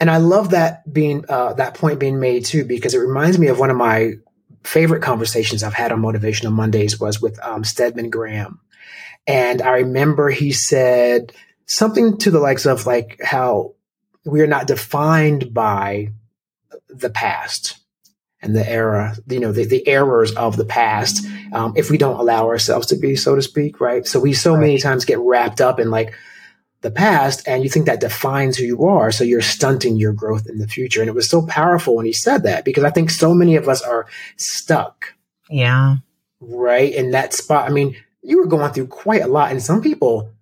And 0.00 0.10
I 0.10 0.16
love 0.16 0.50
that 0.50 0.90
being, 0.90 1.24
uh, 1.28 1.52
that 1.54 1.74
point 1.74 2.00
being 2.00 2.18
made 2.18 2.46
too, 2.46 2.64
because 2.64 2.94
it 2.94 2.98
reminds 2.98 3.38
me 3.38 3.48
of 3.48 3.58
one 3.58 3.70
of 3.70 3.76
my 3.76 4.14
favorite 4.64 5.02
conversations 5.02 5.62
I've 5.62 5.74
had 5.74 5.92
on 5.92 6.00
Motivational 6.00 6.52
Mondays 6.52 6.98
was 6.98 7.20
with 7.20 7.38
um, 7.44 7.64
Stedman 7.64 8.10
Graham. 8.10 8.60
And 9.26 9.60
I 9.60 9.78
remember 9.78 10.30
he 10.30 10.52
said 10.52 11.32
something 11.66 12.16
to 12.18 12.30
the 12.30 12.40
likes 12.40 12.66
of 12.66 12.86
like 12.86 13.20
how 13.22 13.74
we 14.24 14.40
are 14.40 14.46
not 14.46 14.66
defined 14.66 15.52
by 15.52 16.12
the 16.88 17.10
past 17.10 17.78
and 18.42 18.56
the 18.56 18.68
era, 18.68 19.14
you 19.28 19.38
know, 19.38 19.52
the, 19.52 19.64
the 19.64 19.86
errors 19.86 20.32
of 20.32 20.56
the 20.56 20.64
past, 20.64 21.26
um, 21.52 21.74
if 21.76 21.90
we 21.90 21.98
don't 21.98 22.18
allow 22.18 22.46
ourselves 22.46 22.86
to 22.86 22.96
be, 22.96 23.14
so 23.14 23.34
to 23.34 23.42
speak, 23.42 23.80
right? 23.80 24.06
So 24.06 24.18
we 24.18 24.32
so 24.32 24.54
right. 24.54 24.60
many 24.60 24.78
times 24.78 25.04
get 25.04 25.18
wrapped 25.18 25.60
up 25.60 25.78
in 25.78 25.90
like, 25.90 26.14
the 26.82 26.90
past 26.90 27.46
and 27.46 27.62
you 27.62 27.68
think 27.68 27.86
that 27.86 28.00
defines 28.00 28.56
who 28.56 28.64
you 28.64 28.84
are. 28.84 29.12
So 29.12 29.24
you're 29.24 29.42
stunting 29.42 29.96
your 29.96 30.12
growth 30.12 30.48
in 30.48 30.58
the 30.58 30.68
future. 30.68 31.00
And 31.00 31.08
it 31.08 31.14
was 31.14 31.28
so 31.28 31.46
powerful 31.46 31.96
when 31.96 32.06
he 32.06 32.12
said 32.12 32.42
that 32.44 32.64
because 32.64 32.84
I 32.84 32.90
think 32.90 33.10
so 33.10 33.34
many 33.34 33.56
of 33.56 33.68
us 33.68 33.82
are 33.82 34.06
stuck. 34.36 35.14
Yeah. 35.50 35.96
Right. 36.40 36.92
In 36.92 37.10
that 37.10 37.34
spot. 37.34 37.68
I 37.68 37.72
mean, 37.72 37.96
you 38.22 38.38
were 38.38 38.46
going 38.46 38.72
through 38.72 38.86
quite 38.86 39.22
a 39.22 39.26
lot 39.26 39.50
and 39.50 39.62
some 39.62 39.82
people 39.82 40.32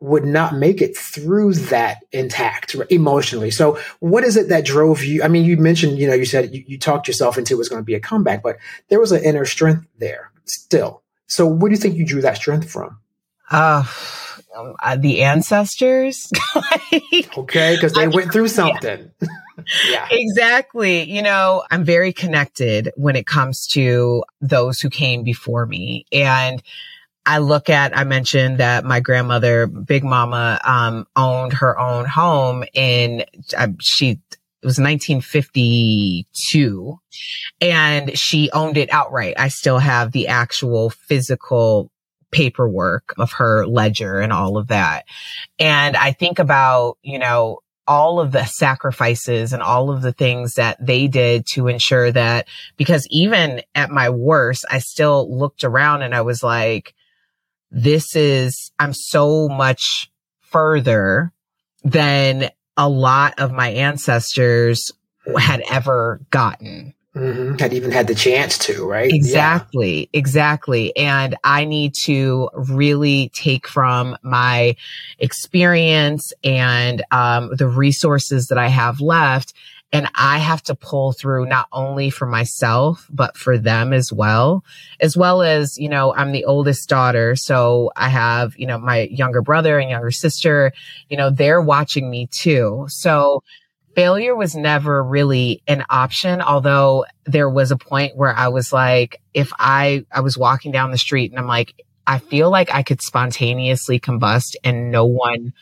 would 0.00 0.24
not 0.24 0.54
make 0.54 0.80
it 0.80 0.96
through 0.96 1.52
that 1.52 1.98
intact 2.10 2.74
emotionally. 2.88 3.50
So 3.50 3.78
what 4.00 4.24
is 4.24 4.36
it 4.36 4.48
that 4.48 4.64
drove 4.64 5.04
you? 5.04 5.22
I 5.22 5.28
mean, 5.28 5.44
you 5.44 5.58
mentioned, 5.58 5.98
you 5.98 6.08
know, 6.08 6.14
you 6.14 6.24
said 6.24 6.54
you, 6.54 6.64
you 6.66 6.78
talked 6.78 7.06
yourself 7.06 7.36
into 7.36 7.54
it 7.54 7.58
was 7.58 7.68
going 7.68 7.82
to 7.82 7.86
be 7.86 7.94
a 7.94 8.00
comeback, 8.00 8.42
but 8.42 8.56
there 8.88 8.98
was 8.98 9.12
an 9.12 9.22
inner 9.22 9.44
strength 9.44 9.86
there 9.98 10.32
still. 10.46 11.02
So 11.26 11.46
what 11.46 11.68
do 11.68 11.72
you 11.72 11.80
think 11.80 11.96
you 11.96 12.06
drew 12.06 12.22
that 12.22 12.36
strength 12.36 12.70
from? 12.70 12.98
Uh, 13.50 13.84
um, 14.56 14.74
uh, 14.82 14.96
the 14.96 15.22
ancestors. 15.22 16.30
like, 16.54 17.38
okay, 17.38 17.76
because 17.76 17.92
they 17.92 18.04
I, 18.04 18.08
went 18.08 18.32
through 18.32 18.48
something. 18.48 19.10
Yeah. 19.20 19.28
yeah. 19.88 20.08
Exactly. 20.10 21.10
You 21.10 21.22
know, 21.22 21.64
I'm 21.70 21.84
very 21.84 22.12
connected 22.12 22.90
when 22.96 23.16
it 23.16 23.26
comes 23.26 23.66
to 23.72 24.24
those 24.40 24.80
who 24.80 24.90
came 24.90 25.22
before 25.22 25.66
me. 25.66 26.06
And 26.12 26.62
I 27.26 27.38
look 27.38 27.68
at, 27.68 27.96
I 27.96 28.04
mentioned 28.04 28.58
that 28.58 28.84
my 28.84 29.00
grandmother, 29.00 29.66
Big 29.66 30.04
Mama, 30.04 30.60
um, 30.64 31.06
owned 31.14 31.52
her 31.54 31.78
own 31.78 32.06
home 32.06 32.64
in, 32.72 33.24
uh, 33.56 33.68
she, 33.80 34.18
it 34.62 34.66
was 34.66 34.78
1952 34.78 36.98
and 37.60 38.18
she 38.18 38.50
owned 38.52 38.76
it 38.76 38.92
outright. 38.92 39.34
I 39.38 39.48
still 39.48 39.78
have 39.78 40.12
the 40.12 40.28
actual 40.28 40.90
physical 40.90 41.90
paperwork 42.30 43.14
of 43.18 43.32
her 43.32 43.66
ledger 43.66 44.20
and 44.20 44.32
all 44.32 44.56
of 44.56 44.68
that. 44.68 45.04
And 45.58 45.96
I 45.96 46.12
think 46.12 46.38
about, 46.38 46.98
you 47.02 47.18
know, 47.18 47.60
all 47.86 48.20
of 48.20 48.30
the 48.30 48.44
sacrifices 48.44 49.52
and 49.52 49.62
all 49.62 49.90
of 49.90 50.00
the 50.00 50.12
things 50.12 50.54
that 50.54 50.76
they 50.84 51.08
did 51.08 51.44
to 51.44 51.66
ensure 51.66 52.12
that 52.12 52.46
because 52.76 53.06
even 53.10 53.62
at 53.74 53.90
my 53.90 54.10
worst, 54.10 54.64
I 54.70 54.78
still 54.78 55.36
looked 55.36 55.64
around 55.64 56.02
and 56.02 56.14
I 56.14 56.20
was 56.20 56.42
like, 56.42 56.94
this 57.72 58.14
is, 58.14 58.70
I'm 58.78 58.92
so 58.94 59.48
much 59.48 60.10
further 60.40 61.32
than 61.82 62.50
a 62.76 62.88
lot 62.88 63.40
of 63.40 63.52
my 63.52 63.70
ancestors 63.70 64.92
had 65.38 65.62
ever 65.68 66.20
gotten. 66.30 66.94
Mm-hmm. 67.16 67.56
Had 67.56 67.72
even 67.72 67.90
had 67.90 68.06
the 68.06 68.14
chance 68.14 68.56
to, 68.58 68.86
right? 68.88 69.12
Exactly. 69.12 70.00
Yeah. 70.00 70.06
Exactly. 70.12 70.96
And 70.96 71.36
I 71.42 71.64
need 71.64 71.94
to 72.04 72.48
really 72.54 73.30
take 73.34 73.66
from 73.66 74.16
my 74.22 74.76
experience 75.18 76.32
and 76.44 77.02
um, 77.10 77.50
the 77.56 77.66
resources 77.66 78.46
that 78.46 78.58
I 78.58 78.68
have 78.68 79.00
left. 79.00 79.54
And 79.92 80.08
I 80.14 80.38
have 80.38 80.62
to 80.64 80.76
pull 80.76 81.10
through 81.10 81.46
not 81.46 81.66
only 81.72 82.10
for 82.10 82.26
myself, 82.26 83.08
but 83.10 83.36
for 83.36 83.58
them 83.58 83.92
as 83.92 84.12
well, 84.12 84.64
as 85.00 85.16
well 85.16 85.42
as, 85.42 85.76
you 85.78 85.88
know, 85.88 86.14
I'm 86.14 86.30
the 86.30 86.44
oldest 86.44 86.88
daughter. 86.88 87.34
So 87.34 87.90
I 87.96 88.08
have, 88.08 88.56
you 88.56 88.68
know, 88.68 88.78
my 88.78 89.00
younger 89.10 89.42
brother 89.42 89.80
and 89.80 89.90
younger 89.90 90.12
sister, 90.12 90.72
you 91.08 91.16
know, 91.16 91.28
they're 91.28 91.60
watching 91.60 92.08
me 92.08 92.28
too. 92.30 92.86
So 92.88 93.42
failure 93.94 94.34
was 94.34 94.54
never 94.54 95.02
really 95.02 95.62
an 95.66 95.84
option. 95.90 96.40
Although 96.40 97.06
there 97.26 97.50
was 97.50 97.70
a 97.70 97.76
point 97.76 98.16
where 98.16 98.34
I 98.34 98.48
was 98.48 98.72
like, 98.72 99.20
if 99.34 99.52
I, 99.58 100.04
I 100.12 100.20
was 100.20 100.38
walking 100.38 100.72
down 100.72 100.90
the 100.90 100.98
street 100.98 101.30
and 101.30 101.38
I'm 101.38 101.46
like, 101.46 101.74
I 102.06 102.18
feel 102.18 102.50
like 102.50 102.72
I 102.72 102.82
could 102.82 103.02
spontaneously 103.02 104.00
combust 104.00 104.56
and 104.64 104.90
no 104.90 105.06
one 105.06 105.52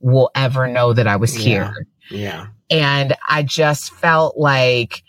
will 0.00 0.30
ever 0.34 0.68
know 0.68 0.92
that 0.92 1.06
I 1.06 1.16
was 1.16 1.34
here. 1.34 1.74
Yeah. 2.10 2.48
And 2.70 3.16
I 3.28 3.42
just 3.42 3.92
felt 3.92 4.36
like 4.36 5.02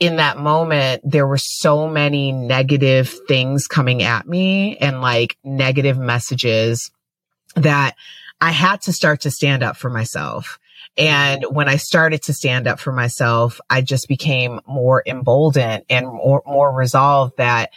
in 0.00 0.16
that 0.16 0.38
moment, 0.38 1.02
there 1.04 1.26
were 1.26 1.38
so 1.38 1.88
many 1.88 2.32
negative 2.32 3.14
things 3.28 3.66
coming 3.66 4.02
at 4.02 4.26
me 4.26 4.76
and 4.78 5.00
like 5.00 5.36
negative 5.44 5.98
messages 5.98 6.90
that 7.54 7.94
I 8.40 8.50
had 8.50 8.82
to 8.82 8.92
start 8.92 9.22
to 9.22 9.30
stand 9.30 9.62
up 9.62 9.76
for 9.76 9.88
myself. 9.88 10.58
And 10.96 11.44
when 11.50 11.68
I 11.68 11.76
started 11.76 12.22
to 12.22 12.32
stand 12.32 12.66
up 12.66 12.78
for 12.78 12.92
myself, 12.92 13.60
I 13.68 13.82
just 13.82 14.08
became 14.08 14.60
more 14.66 15.02
emboldened 15.06 15.84
and 15.90 16.06
more, 16.06 16.42
more 16.46 16.72
resolved 16.72 17.36
that 17.38 17.70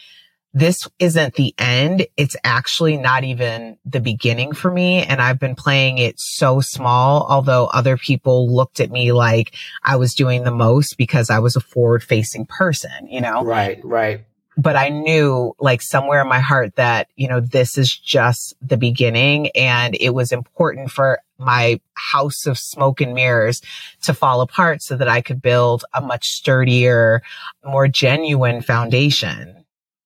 this 0.54 0.88
isn't 1.00 1.36
the 1.36 1.54
end. 1.58 2.08
It's 2.16 2.36
actually 2.44 2.98
not 2.98 3.24
even 3.24 3.78
the 3.86 4.00
beginning 4.00 4.54
for 4.54 4.72
me. 4.72 5.04
And 5.04 5.22
I've 5.22 5.40
been 5.40 5.56
playing 5.56 5.98
it 5.98 6.20
so 6.20 6.62
small, 6.62 7.28
although 7.30 7.66
other 7.68 7.98
people 7.98 8.54
looked 8.54 8.80
at 8.80 8.92
me 8.92 9.12
like 9.12 9.54
I 9.84 9.98
was 9.98 10.14
doing 10.14 10.44
the 10.44 10.52
most 10.52 10.98
because 10.98 11.30
I 11.30 11.40
was 11.40 11.56
a 11.56 11.62
forward 11.62 12.04
facing 12.04 12.46
person, 12.46 13.08
you 13.08 13.22
know? 13.22 13.44
Right, 13.44 13.84
right 13.84 14.26
but 14.58 14.76
I 14.76 14.90
knew 14.90 15.54
like 15.60 15.82
somewhere 15.84 16.22
in 16.22 16.28
my 16.28 16.40
heart 16.40 16.76
that, 16.76 17.10
you 17.16 17.28
know, 17.28 17.40
this 17.40 17.78
is 17.78 17.96
just 17.96 18.56
the 18.62 18.78
beginning 18.78 19.50
and 19.52 19.96
it 20.00 20.10
was 20.16 20.32
important 20.32 20.92
for 20.92 21.20
my 21.38 21.80
house 21.94 22.48
of 22.48 22.58
smoke 22.58 23.00
and 23.00 23.14
mirrors 23.14 23.62
to 24.02 24.14
fall 24.14 24.42
apart 24.42 24.82
so 24.82 24.98
that 24.98 25.08
I 25.08 25.22
could 25.22 25.42
build 25.42 25.86
a 25.94 26.02
much 26.02 26.30
sturdier, 26.30 27.22
more 27.64 27.88
genuine 27.88 28.62
foundation. 28.62 29.64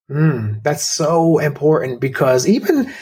Mm, 0.09 0.61
that's 0.61 0.91
so 0.91 1.39
important 1.39 2.01
because 2.01 2.45
even 2.45 2.93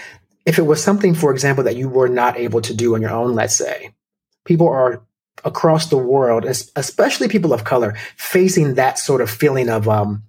if 0.46 0.60
it 0.60 0.64
was 0.64 0.84
something, 0.84 1.16
for 1.16 1.32
example, 1.32 1.64
that 1.64 1.76
you 1.76 1.90
were 1.90 2.10
not 2.10 2.38
able 2.38 2.62
to 2.62 2.76
do 2.76 2.94
on 2.94 3.02
your 3.02 3.12
own, 3.12 3.34
let's 3.34 3.58
say, 3.58 3.92
people 4.46 4.68
are 4.68 5.02
across 5.44 5.88
the 5.88 5.98
world, 5.98 6.46
especially 6.46 7.28
people 7.28 7.54
of 7.54 7.64
color, 7.64 7.96
facing 8.16 8.76
that 8.76 9.00
sort 9.00 9.22
of 9.22 9.30
feeling 9.30 9.70
of 9.70 9.88
um, 9.88 10.22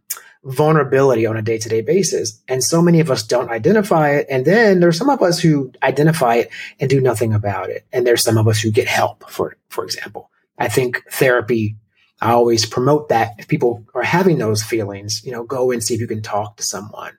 vulnerability 0.45 1.27
on 1.27 1.37
a 1.37 1.43
day 1.43 1.59
to 1.59 1.69
day 1.69 1.83
basis. 1.83 2.41
And 2.49 2.65
so 2.65 2.81
many 2.81 3.01
of 3.01 3.11
us 3.11 3.23
don't 3.23 3.51
identify 3.51 4.11
it. 4.11 4.27
And 4.31 4.45
then 4.45 4.81
there's 4.81 4.97
some 4.97 5.11
of 5.11 5.23
us 5.23 5.39
who 5.39 5.73
identify 5.83 6.37
it 6.37 6.51
and 6.79 6.89
do 6.89 7.01
nothing 7.01 7.35
about 7.35 7.69
it. 7.69 7.87
And 7.93 8.07
there's 8.07 8.23
some 8.23 8.39
of 8.39 8.49
us 8.49 8.61
who 8.61 8.71
get 8.71 8.89
help, 8.89 9.29
for, 9.31 9.57
for 9.69 9.85
example. 9.85 10.31
I 10.59 10.69
think 10.69 11.03
therapy, 11.11 11.77
I 12.21 12.33
always 12.33 12.67
promote 12.67 13.11
that 13.11 13.35
if 13.39 13.49
people 13.49 13.85
are 13.95 14.03
having 14.03 14.39
those 14.39 14.63
feelings, 14.63 15.23
you 15.25 15.33
know, 15.33 15.45
go 15.45 15.71
and 15.71 15.83
see 15.83 15.95
if 15.95 16.01
you 16.01 16.07
can 16.07 16.23
talk 16.23 16.57
to 16.57 16.63
someone. 16.63 17.13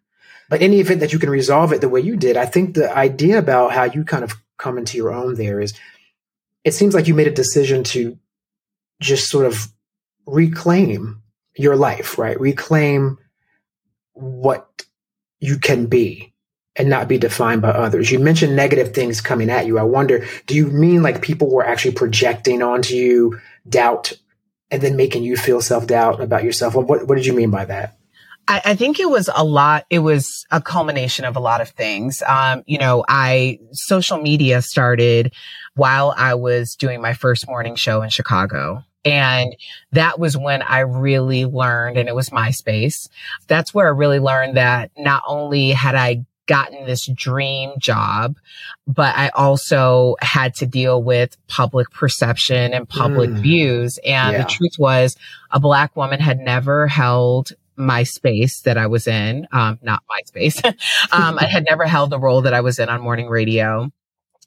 But 0.49 0.62
any 0.62 0.79
event 0.79 0.99
that 0.99 1.13
you 1.13 1.19
can 1.19 1.29
resolve 1.29 1.71
it 1.73 1.81
the 1.81 1.89
way 1.89 2.01
you 2.01 2.17
did, 2.17 2.38
I 2.38 2.45
think 2.45 2.73
the 2.73 2.95
idea 2.95 3.38
about 3.38 3.71
how 3.71 3.86
you 3.86 4.03
kind 4.03 4.23
of 4.23 4.34
come 4.57 4.77
into 4.77 4.97
your 4.97 5.13
own 5.13 5.36
there 5.36 5.62
is 5.62 5.73
it 6.63 6.73
seems 6.73 6.93
like 6.93 7.07
you 7.07 7.13
made 7.13 7.27
a 7.27 7.31
decision 7.31 7.84
to 7.84 8.17
just 8.99 9.29
sort 9.29 9.45
of 9.45 9.71
reclaim 10.25 11.20
your 11.55 11.75
life, 11.75 12.17
right? 12.17 12.39
Reclaim 12.39 13.17
what 14.13 14.85
you 15.39 15.57
can 15.57 15.87
be 15.87 16.33
and 16.75 16.89
not 16.89 17.07
be 17.07 17.17
defined 17.17 17.61
by 17.61 17.69
others. 17.69 18.11
You 18.11 18.19
mentioned 18.19 18.55
negative 18.55 18.93
things 18.93 19.19
coming 19.21 19.49
at 19.49 19.65
you. 19.65 19.77
I 19.77 19.83
wonder, 19.83 20.25
do 20.47 20.55
you 20.55 20.67
mean 20.67 21.03
like 21.03 21.21
people 21.21 21.53
were 21.53 21.65
actually 21.65 21.95
projecting 21.95 22.61
onto 22.61 22.95
you 22.95 23.39
doubt 23.67 24.13
and 24.69 24.81
then 24.81 24.95
making 24.95 25.23
you 25.23 25.35
feel 25.35 25.61
self 25.61 25.87
doubt 25.87 26.21
about 26.21 26.43
yourself? 26.43 26.75
What, 26.75 27.07
what 27.07 27.15
did 27.15 27.25
you 27.25 27.33
mean 27.33 27.51
by 27.51 27.65
that? 27.65 27.97
I, 28.47 28.61
I, 28.65 28.75
think 28.75 28.99
it 28.99 29.09
was 29.09 29.29
a 29.33 29.43
lot. 29.43 29.85
It 29.89 29.99
was 29.99 30.45
a 30.49 30.61
culmination 30.61 31.25
of 31.25 31.35
a 31.35 31.39
lot 31.39 31.61
of 31.61 31.69
things. 31.69 32.23
Um, 32.27 32.63
you 32.65 32.79
know, 32.79 33.03
I, 33.07 33.59
social 33.71 34.17
media 34.17 34.61
started 34.61 35.33
while 35.75 36.13
I 36.17 36.33
was 36.35 36.75
doing 36.75 37.01
my 37.01 37.13
first 37.13 37.47
morning 37.47 37.75
show 37.75 38.01
in 38.01 38.09
Chicago. 38.09 38.83
And 39.03 39.55
that 39.91 40.19
was 40.19 40.37
when 40.37 40.61
I 40.61 40.79
really 40.79 41.45
learned, 41.45 41.97
and 41.97 42.07
it 42.07 42.15
was 42.15 42.29
MySpace. 42.29 43.09
That's 43.47 43.73
where 43.73 43.87
I 43.87 43.91
really 43.91 44.19
learned 44.19 44.57
that 44.57 44.91
not 44.97 45.23
only 45.27 45.71
had 45.71 45.95
I 45.95 46.25
gotten 46.47 46.85
this 46.85 47.05
dream 47.07 47.71
job, 47.79 48.35
but 48.85 49.15
I 49.15 49.29
also 49.29 50.17
had 50.21 50.53
to 50.55 50.65
deal 50.65 51.01
with 51.01 51.37
public 51.47 51.89
perception 51.91 52.73
and 52.73 52.89
public 52.89 53.29
mm. 53.29 53.39
views. 53.39 53.97
And 53.99 54.33
yeah. 54.33 54.43
the 54.43 54.49
truth 54.49 54.75
was 54.77 55.15
a 55.51 55.59
black 55.59 55.95
woman 55.95 56.19
had 56.19 56.39
never 56.39 56.87
held 56.87 57.53
my 57.77 58.03
space 58.03 58.61
that 58.61 58.77
I 58.77 58.87
was 58.87 59.07
in, 59.07 59.47
um, 59.51 59.79
not 59.81 60.03
my 60.09 60.19
space. 60.25 60.61
um, 61.11 61.39
I 61.39 61.45
had 61.45 61.65
never 61.69 61.85
held 61.85 62.09
the 62.09 62.19
role 62.19 62.41
that 62.41 62.53
I 62.53 62.61
was 62.61 62.79
in 62.79 62.89
on 62.89 63.01
morning 63.01 63.29
radio 63.29 63.91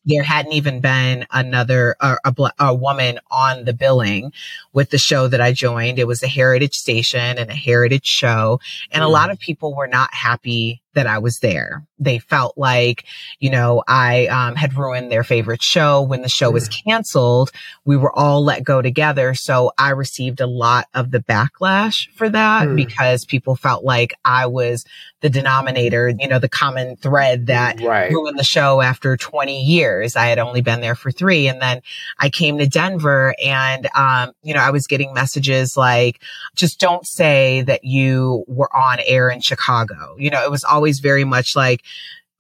there 0.05 0.23
hadn't 0.23 0.53
even 0.53 0.81
been 0.81 1.27
another 1.31 1.97
a, 2.01 2.17
a, 2.25 2.53
a, 2.59 2.75
woman 2.75 3.19
on 3.31 3.65
the 3.65 3.73
billing 3.73 4.33
with 4.73 4.91
the 4.91 4.99
show 4.99 5.29
that 5.29 5.41
I 5.41 5.53
joined. 5.53 5.99
It 5.99 6.07
was 6.07 6.23
a 6.23 6.29
heritage 6.29 6.75
station 6.75 7.39
and 7.39 7.51
a 7.51 7.55
heritage 7.55 8.07
show, 8.07 8.61
and 8.91 9.03
mm. 9.03 9.07
a 9.07 9.11
lot 9.11 9.31
of 9.31 9.39
people 9.39 9.75
were 9.75 9.89
not 9.89 10.13
happy 10.13 10.83
that 10.95 11.07
I 11.07 11.19
was 11.19 11.39
there. 11.39 11.85
They 11.99 12.19
felt 12.19 12.57
like, 12.57 13.05
you 13.39 13.51
know, 13.51 13.83
I 13.87 14.27
um, 14.27 14.57
had 14.57 14.77
ruined 14.77 15.11
their 15.11 15.25
favorite 15.25 15.63
show 15.63 16.03
when 16.03 16.23
the 16.23 16.29
show 16.29 16.51
was 16.51 16.69
canceled. 16.69 17.51
We 17.85 17.97
were 17.97 18.13
all 18.17 18.45
let 18.45 18.65
go 18.65 18.83
together. 18.83 19.35
So 19.35 19.73
I 19.79 19.91
received 19.91 20.41
a 20.41 20.47
lot 20.47 20.89
of 20.95 21.11
the 21.11 21.21
backlash 21.21 22.09
for 22.15 22.29
that 22.29 22.69
mm. 22.69 22.77
because 22.77 23.25
people 23.25 23.57
felt 23.57 23.85
like 23.85 24.15
I 24.25 24.47
was 24.47 24.85
the 25.25 25.31
denominator, 25.31 26.13
you 26.19 26.29
know, 26.29 26.39
the 26.39 26.51
common 26.51 26.97
thread 26.97 27.47
that 27.47 27.81
right. 27.81 28.11
ruined 28.11 28.39
the 28.39 28.45
show 28.45 28.83
after 28.83 29.17
20 29.17 29.63
years. 29.63 30.17
I 30.17 30.27
had 30.27 30.39
only 30.39 30.61
been 30.61 30.83
there 30.83 30.95
for 30.95 31.11
three. 31.11 31.49
And 31.49 31.63
then 31.63 31.81
I 32.19 32.29
came 32.29 32.59
to 32.59 32.67
Denver 32.67 33.35
and, 33.43 33.89
um, 33.95 34.33
you 34.43 34.53
know, 34.53 34.61
I 34.61 34.69
was 34.69 34.87
getting 34.87 35.15
messages 35.15 35.79
like, 35.79 36.21
just 36.55 36.79
don't 36.79 37.07
say 37.07 37.63
that 37.63 37.85
you 37.85 38.45
were 38.47 38.69
on 38.77 38.99
air 39.07 39.31
in 39.31 39.41
Chicago. 39.41 40.15
You 40.19 40.29
know, 40.29 40.45
it 40.45 40.51
was 40.51 40.63
always 40.63 40.84
very 40.93 41.25
much 41.25 41.57
like, 41.57 41.83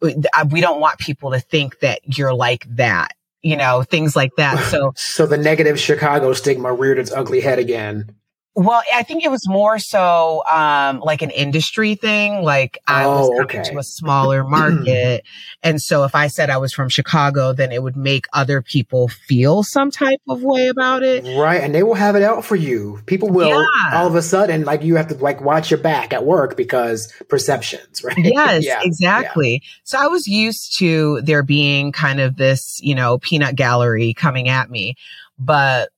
uh, 0.02 0.46
we 0.50 0.61
don't 0.61 0.80
want 0.80 0.98
people 0.98 1.30
to 1.33 1.40
think 1.40 1.80
that 1.80 2.00
you're 2.04 2.35
like 2.35 2.64
that 2.76 3.14
you 3.44 3.59
know, 3.59 3.83
things 3.83 4.16
like 4.16 4.35
that. 4.37 4.59
So, 4.70 4.92
so 4.96 5.26
the 5.26 5.37
negative 5.37 5.78
Chicago 5.78 6.33
stigma 6.33 6.72
reared 6.72 6.98
its 6.98 7.12
ugly 7.12 7.40
head 7.40 7.59
again. 7.59 8.16
Well, 8.57 8.83
I 8.95 9.03
think 9.03 9.25
it 9.25 9.33
was 9.33 9.49
more 9.49 9.81
so 9.81 10.45
um, 10.49 11.01
like 11.01 11.23
an 11.23 11.31
industry 11.31 11.97
thing. 11.97 12.43
Like 12.43 12.79
I 12.87 13.05
oh, 13.05 13.11
was 13.11 13.29
coming 13.31 13.61
okay. 13.62 13.71
to 13.73 13.79
a 13.79 13.83
smaller 13.83 14.45
market. 14.49 15.25
and 15.62 15.83
so 15.83 16.05
if 16.05 16.14
I 16.14 16.29
said 16.29 16.51
I 16.51 16.59
was 16.59 16.73
from 16.73 16.88
Chicago, 16.88 17.53
then 17.53 17.73
it 17.73 17.83
would 17.83 17.97
make 17.97 18.27
other 18.33 18.62
people 18.62 19.09
feel 19.09 19.64
some 19.64 19.90
type 19.90 20.21
of 20.29 20.43
way 20.45 20.69
about 20.69 21.03
it. 21.03 21.25
Right. 21.37 21.61
And 21.61 21.75
they 21.75 21.83
will 21.83 21.95
have 21.95 22.14
it 22.14 22.23
out 22.23 22.45
for 22.45 22.55
you. 22.55 23.01
People 23.07 23.29
will 23.29 23.49
yeah. 23.49 23.99
all 23.99 24.07
of 24.07 24.14
a 24.14 24.23
sudden, 24.23 24.64
like 24.64 24.83
you 24.83 24.95
have 24.95 25.09
to 25.09 25.17
like 25.17 25.40
watch 25.40 25.73
your 25.73 25.81
back 25.81 26.12
at 26.12 26.25
work 26.25 26.57
because 26.57 27.12
perceptions, 27.29 28.05
right? 28.05 28.17
Yes, 28.19 28.64
yeah. 28.64 28.81
exactly. 28.83 29.62
Yeah. 29.64 29.69
So 29.83 29.99
I 29.99 30.07
was 30.07 30.29
used 30.29 30.79
to 30.79 31.21
there 31.23 31.43
being 31.43 31.90
kind 31.90 32.21
of 32.21 32.37
this, 32.37 32.79
you 32.81 32.95
know, 32.95 33.19
peanut 33.19 33.57
gallery 33.57 34.14
coming 34.14 34.49
at 34.49 34.71
me. 34.71 34.95
But 35.40 35.90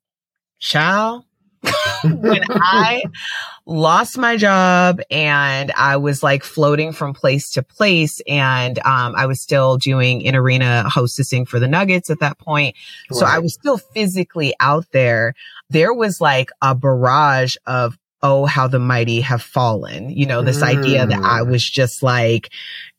child, 0.58 1.24
when 2.04 2.42
I 2.50 3.02
lost 3.66 4.18
my 4.18 4.36
job 4.36 5.00
and 5.10 5.72
I 5.72 5.96
was 5.96 6.22
like 6.22 6.44
floating 6.44 6.92
from 6.92 7.14
place 7.14 7.50
to 7.52 7.62
place 7.62 8.20
and 8.26 8.78
um, 8.80 9.14
I 9.16 9.26
was 9.26 9.40
still 9.40 9.76
doing 9.76 10.22
in 10.22 10.34
arena 10.34 10.84
hostessing 10.86 11.46
for 11.48 11.58
the 11.58 11.68
Nuggets 11.68 12.10
at 12.10 12.20
that 12.20 12.38
point. 12.38 12.76
Right. 13.10 13.18
So 13.18 13.26
I 13.26 13.38
was 13.38 13.54
still 13.54 13.78
physically 13.78 14.54
out 14.60 14.86
there. 14.92 15.34
There 15.70 15.92
was 15.92 16.20
like 16.20 16.50
a 16.62 16.74
barrage 16.74 17.56
of 17.66 17.98
oh, 18.22 18.46
how 18.46 18.66
the 18.66 18.78
mighty 18.78 19.20
have 19.20 19.42
fallen. 19.42 20.10
You 20.10 20.26
know, 20.26 20.42
this 20.42 20.58
mm. 20.58 20.64
idea 20.64 21.06
that 21.06 21.18
I 21.18 21.40
mm. 21.40 21.50
was 21.50 21.68
just 21.68 22.02
like, 22.02 22.50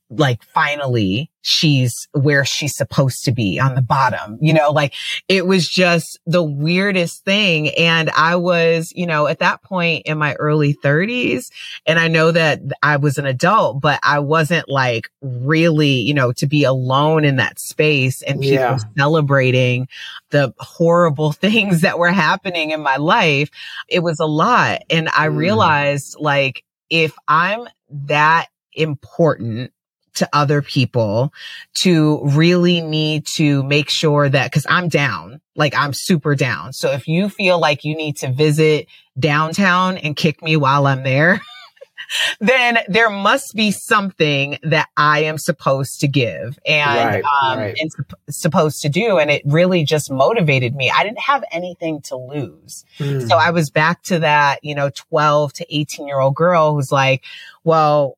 like 0.10 0.43
finally 0.43 1.30
she's 1.41 2.08
where 2.12 2.43
she's 2.43 2.76
supposed 2.76 3.24
to 3.24 3.32
be 3.32 3.60
on 3.60 3.76
the 3.76 3.82
bottom. 3.82 4.38
You 4.41 4.54
know, 4.54 4.72
like 4.72 4.93
it 5.28 5.46
was 5.46 5.67
just 5.67 6.20
the 6.26 6.43
weirdest 6.43 7.24
thing. 7.24 7.70
And 7.70 8.10
I 8.12 8.36
was, 8.36 8.91
you 8.96 9.06
know, 9.06 9.28
at 9.28 9.39
that 9.39 9.63
point 9.63 10.06
in 10.06 10.17
my 10.17 10.34
early 10.36 10.74
thirties, 10.74 11.50
and 11.86 12.00
I 12.00 12.08
know 12.08 12.32
that 12.32 12.62
I 12.84 12.98
was 12.98 13.17
an 13.17 13.26
adult, 13.26 13.82
but 13.82 14.00
I 14.04 14.20
wasn't 14.20 14.70
like 14.70 15.10
really, 15.22 16.02
you 16.02 16.13
know, 16.13 16.32
to 16.34 16.48
be 16.48 16.63
alone 16.63 17.26
in 17.26 17.38
that 17.38 17.60
space 17.60 18.22
and 18.22 18.41
people 18.41 18.56
yeah. 18.56 18.80
celebrating 18.98 19.88
the 20.30 20.54
horrible 20.60 21.32
things 21.34 21.82
that 21.82 22.00
were 22.00 22.12
happening 22.12 22.72
in 22.72 22.82
my 22.82 22.98
life. 22.98 23.50
It 23.88 24.00
was 24.00 24.20
a 24.20 24.26
lot. 24.26 24.82
And 24.89 25.10
I 25.10 25.28
mm. 25.28 25.38
realized 25.38 26.17
like, 26.20 26.63
if 26.89 27.13
I'm 27.28 27.67
that 27.89 28.48
important 28.74 29.72
to 30.17 30.30
other 30.34 30.62
people 30.62 31.34
to 31.82 32.21
really 32.23 32.82
need 32.82 33.25
to 33.36 33.63
make 33.63 33.89
sure 33.89 34.30
that, 34.30 34.51
cause 34.51 34.65
I'm 34.69 34.88
down, 34.88 35.41
like 35.56 35.75
I'm 35.75 35.93
super 35.93 36.36
down. 36.36 36.73
So 36.73 36.91
if 36.91 37.08
you 37.08 37.30
feel 37.30 37.60
like 37.60 37.84
you 37.84 37.95
need 37.95 38.17
to 38.17 38.32
visit 38.32 38.88
downtown 39.19 39.97
and 39.97 40.15
kick 40.15 40.41
me 40.43 40.58
while 40.58 40.88
I'm 40.88 41.03
there, 41.03 41.41
then 42.39 42.80
there 42.88 43.10
must 43.10 43.53
be 43.56 43.71
something 43.71 44.58
that 44.63 44.88
I 44.95 45.23
am 45.23 45.38
supposed 45.38 45.99
to 46.01 46.08
give 46.08 46.58
and, 46.65 47.23
right, 47.23 47.23
um, 47.43 47.60
right. 47.60 47.75
and 47.77 47.91
sup- 47.91 48.19
supposed 48.30 48.82
to 48.82 48.89
do. 48.89 49.17
And 49.17 49.30
it 49.30 49.41
really 49.45 49.84
just 49.84 50.12
motivated 50.12 50.75
me. 50.75 50.91
I 50.93 51.03
didn't 51.03 51.19
have 51.19 51.43
anything 51.51 52.01
to 52.03 52.15
lose. 52.15 52.86
Mm. 52.99 53.27
So 53.27 53.38
I 53.38 53.51
was 53.51 53.69
back 53.69 54.03
to 54.03 54.19
that, 54.19 54.60
you 54.63 54.75
know, 54.75 54.89
12 54.89 55.53
to 55.53 55.75
18 55.75 56.08
year 56.08 56.19
old 56.19 56.36
girl 56.36 56.73
who's 56.73 56.91
like, 56.91 57.23
well, 57.63 58.17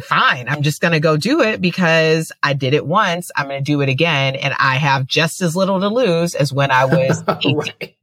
fine. 0.00 0.48
I'm 0.48 0.62
just 0.62 0.80
going 0.80 0.92
to 0.92 1.00
go 1.00 1.16
do 1.16 1.40
it 1.42 1.60
because 1.60 2.32
I 2.42 2.54
did 2.54 2.74
it 2.74 2.86
once. 2.86 3.30
I'm 3.36 3.48
going 3.48 3.62
to 3.62 3.64
do 3.64 3.80
it 3.82 3.88
again. 3.88 4.36
And 4.36 4.54
I 4.58 4.76
have 4.76 5.06
just 5.06 5.42
as 5.42 5.54
little 5.54 5.80
to 5.80 5.88
lose 5.88 6.34
as 6.34 6.52
when 6.52 6.70
I 6.70 6.84
was 6.86 7.22
right. 7.28 7.96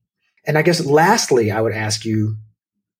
And 0.46 0.58
I 0.58 0.62
guess 0.62 0.86
lastly, 0.86 1.52
I 1.52 1.62
would 1.62 1.74
ask 1.74 2.06
you 2.06 2.38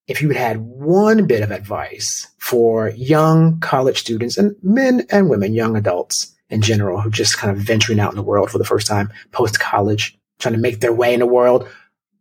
if 0.06 0.22
you 0.22 0.30
had 0.30 0.58
one 0.58 1.26
bit 1.26 1.42
of 1.42 1.50
advice 1.50 2.26
for 2.38 2.90
young 2.90 3.60
college 3.60 4.00
students 4.00 4.36
and 4.36 4.56
men 4.62 5.06
and 5.10 5.30
women, 5.30 5.54
young 5.54 5.76
adults 5.76 6.34
in 6.48 6.62
general, 6.62 7.00
who 7.00 7.10
just 7.10 7.38
kind 7.38 7.56
of 7.56 7.62
venturing 7.62 8.00
out 8.00 8.10
in 8.10 8.16
the 8.16 8.22
world 8.22 8.50
for 8.50 8.58
the 8.58 8.64
first 8.64 8.86
time 8.86 9.12
post 9.30 9.60
college, 9.60 10.18
trying 10.40 10.54
to 10.54 10.60
make 10.60 10.80
their 10.80 10.92
way 10.92 11.14
in 11.14 11.20
the 11.20 11.26
world. 11.26 11.68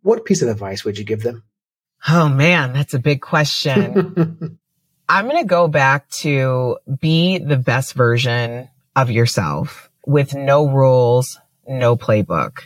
What 0.02 0.26
piece 0.26 0.42
of 0.42 0.50
advice 0.50 0.86
would 0.86 0.98
you 0.98 1.04
give 1.04 1.24
them? 1.24 1.44
Oh 2.08 2.30
man, 2.30 2.74
that's 2.74 2.94
a 2.94 3.00
big 3.00 3.22
question. 3.22 4.59
I'm 5.12 5.28
going 5.28 5.42
to 5.42 5.48
go 5.48 5.68
back 5.68 6.08
to 6.22 6.78
be 7.00 7.40
the 7.40 7.58
best 7.58 7.94
version 7.94 8.70
of 8.96 9.10
yourself 9.10 9.90
with 10.06 10.36
no 10.36 10.70
rules, 10.70 11.40
no 11.68 11.98
playbook. 11.98 12.60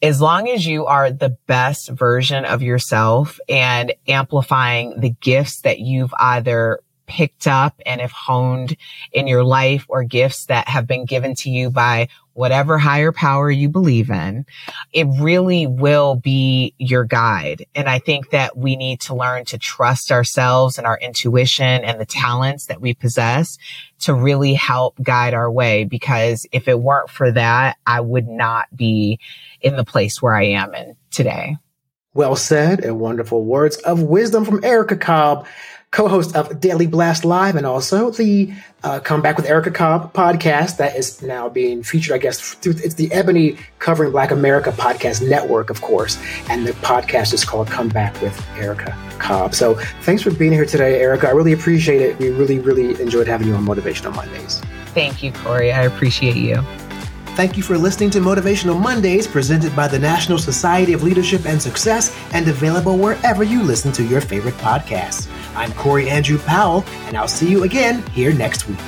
As 0.00 0.20
long 0.20 0.48
as 0.48 0.64
you 0.64 0.86
are 0.86 1.10
the 1.10 1.36
best 1.48 1.90
version 1.90 2.44
of 2.44 2.62
yourself 2.62 3.40
and 3.48 3.92
amplifying 4.06 5.00
the 5.00 5.10
gifts 5.10 5.62
that 5.62 5.80
you've 5.80 6.14
either 6.16 6.78
picked 7.10 7.48
up 7.48 7.74
and 7.84 8.00
have 8.00 8.12
honed 8.12 8.76
in 9.12 9.26
your 9.26 9.42
life 9.42 9.84
or 9.88 10.04
gifts 10.04 10.46
that 10.46 10.68
have 10.68 10.86
been 10.86 11.04
given 11.04 11.34
to 11.34 11.50
you 11.50 11.68
by 11.68 12.08
whatever 12.34 12.78
higher 12.78 13.10
power 13.10 13.50
you 13.50 13.68
believe 13.68 14.08
in, 14.10 14.46
it 14.92 15.08
really 15.18 15.66
will 15.66 16.14
be 16.14 16.72
your 16.78 17.04
guide. 17.04 17.66
And 17.74 17.88
I 17.88 17.98
think 17.98 18.30
that 18.30 18.56
we 18.56 18.76
need 18.76 19.00
to 19.00 19.14
learn 19.16 19.44
to 19.46 19.58
trust 19.58 20.12
ourselves 20.12 20.78
and 20.78 20.86
our 20.86 20.98
intuition 20.98 21.84
and 21.84 22.00
the 22.00 22.06
talents 22.06 22.66
that 22.66 22.80
we 22.80 22.94
possess 22.94 23.58
to 24.02 24.14
really 24.14 24.54
help 24.54 25.02
guide 25.02 25.34
our 25.34 25.50
way. 25.50 25.82
Because 25.82 26.46
if 26.52 26.68
it 26.68 26.80
weren't 26.80 27.10
for 27.10 27.32
that, 27.32 27.76
I 27.84 28.00
would 28.00 28.28
not 28.28 28.74
be 28.74 29.18
in 29.60 29.74
the 29.74 29.84
place 29.84 30.22
where 30.22 30.34
I 30.34 30.44
am 30.44 30.74
in 30.76 30.96
today. 31.10 31.56
Well 32.14 32.36
said 32.36 32.84
and 32.84 33.00
wonderful 33.00 33.44
words 33.44 33.76
of 33.78 34.02
wisdom 34.02 34.44
from 34.44 34.64
Erica 34.64 34.96
Cobb 34.96 35.46
co-host 35.92 36.36
of 36.36 36.60
Daily 36.60 36.86
Blast 36.86 37.24
Live 37.24 37.56
and 37.56 37.66
also 37.66 38.10
the 38.10 38.52
uh, 38.84 39.00
Comeback 39.00 39.36
with 39.36 39.46
Erica 39.46 39.72
Cobb 39.72 40.12
podcast 40.12 40.76
that 40.76 40.96
is 40.96 41.20
now 41.20 41.48
being 41.48 41.82
featured, 41.82 42.14
I 42.14 42.18
guess, 42.18 42.54
through 42.54 42.74
it's 42.76 42.94
the 42.94 43.10
Ebony 43.12 43.58
Covering 43.80 44.12
Black 44.12 44.30
America 44.30 44.70
podcast 44.70 45.26
network, 45.28 45.68
of 45.68 45.82
course. 45.82 46.16
And 46.48 46.64
the 46.64 46.72
podcast 46.74 47.32
is 47.34 47.44
called 47.44 47.66
Comeback 47.68 48.20
with 48.22 48.40
Erica 48.56 48.96
Cobb. 49.18 49.54
So 49.54 49.74
thanks 50.02 50.22
for 50.22 50.30
being 50.30 50.52
here 50.52 50.64
today, 50.64 51.00
Erica. 51.00 51.26
I 51.28 51.32
really 51.32 51.52
appreciate 51.52 52.00
it. 52.00 52.18
We 52.18 52.30
really, 52.30 52.60
really 52.60 53.00
enjoyed 53.02 53.26
having 53.26 53.48
you 53.48 53.54
on 53.54 53.66
Motivational 53.66 54.14
Mondays. 54.14 54.60
Thank 54.94 55.24
you, 55.24 55.32
Corey. 55.32 55.72
I 55.72 55.82
appreciate 55.82 56.36
you. 56.36 56.62
Thank 57.34 57.56
you 57.56 57.62
for 57.62 57.78
listening 57.78 58.10
to 58.10 58.18
Motivational 58.18 58.80
Mondays, 58.80 59.26
presented 59.26 59.74
by 59.74 59.88
the 59.88 59.98
National 59.98 60.36
Society 60.36 60.92
of 60.92 61.02
Leadership 61.02 61.46
and 61.46 61.60
Success, 61.60 62.14
and 62.32 62.46
available 62.46 62.98
wherever 62.98 63.42
you 63.42 63.62
listen 63.62 63.92
to 63.92 64.04
your 64.04 64.20
favorite 64.20 64.56
podcasts. 64.56 65.28
I'm 65.60 65.74
Corey 65.74 66.08
Andrew 66.08 66.38
Powell, 66.38 66.86
and 67.08 67.18
I'll 67.18 67.28
see 67.28 67.50
you 67.50 67.64
again 67.64 68.02
here 68.12 68.32
next 68.32 68.66
week. 68.66 68.78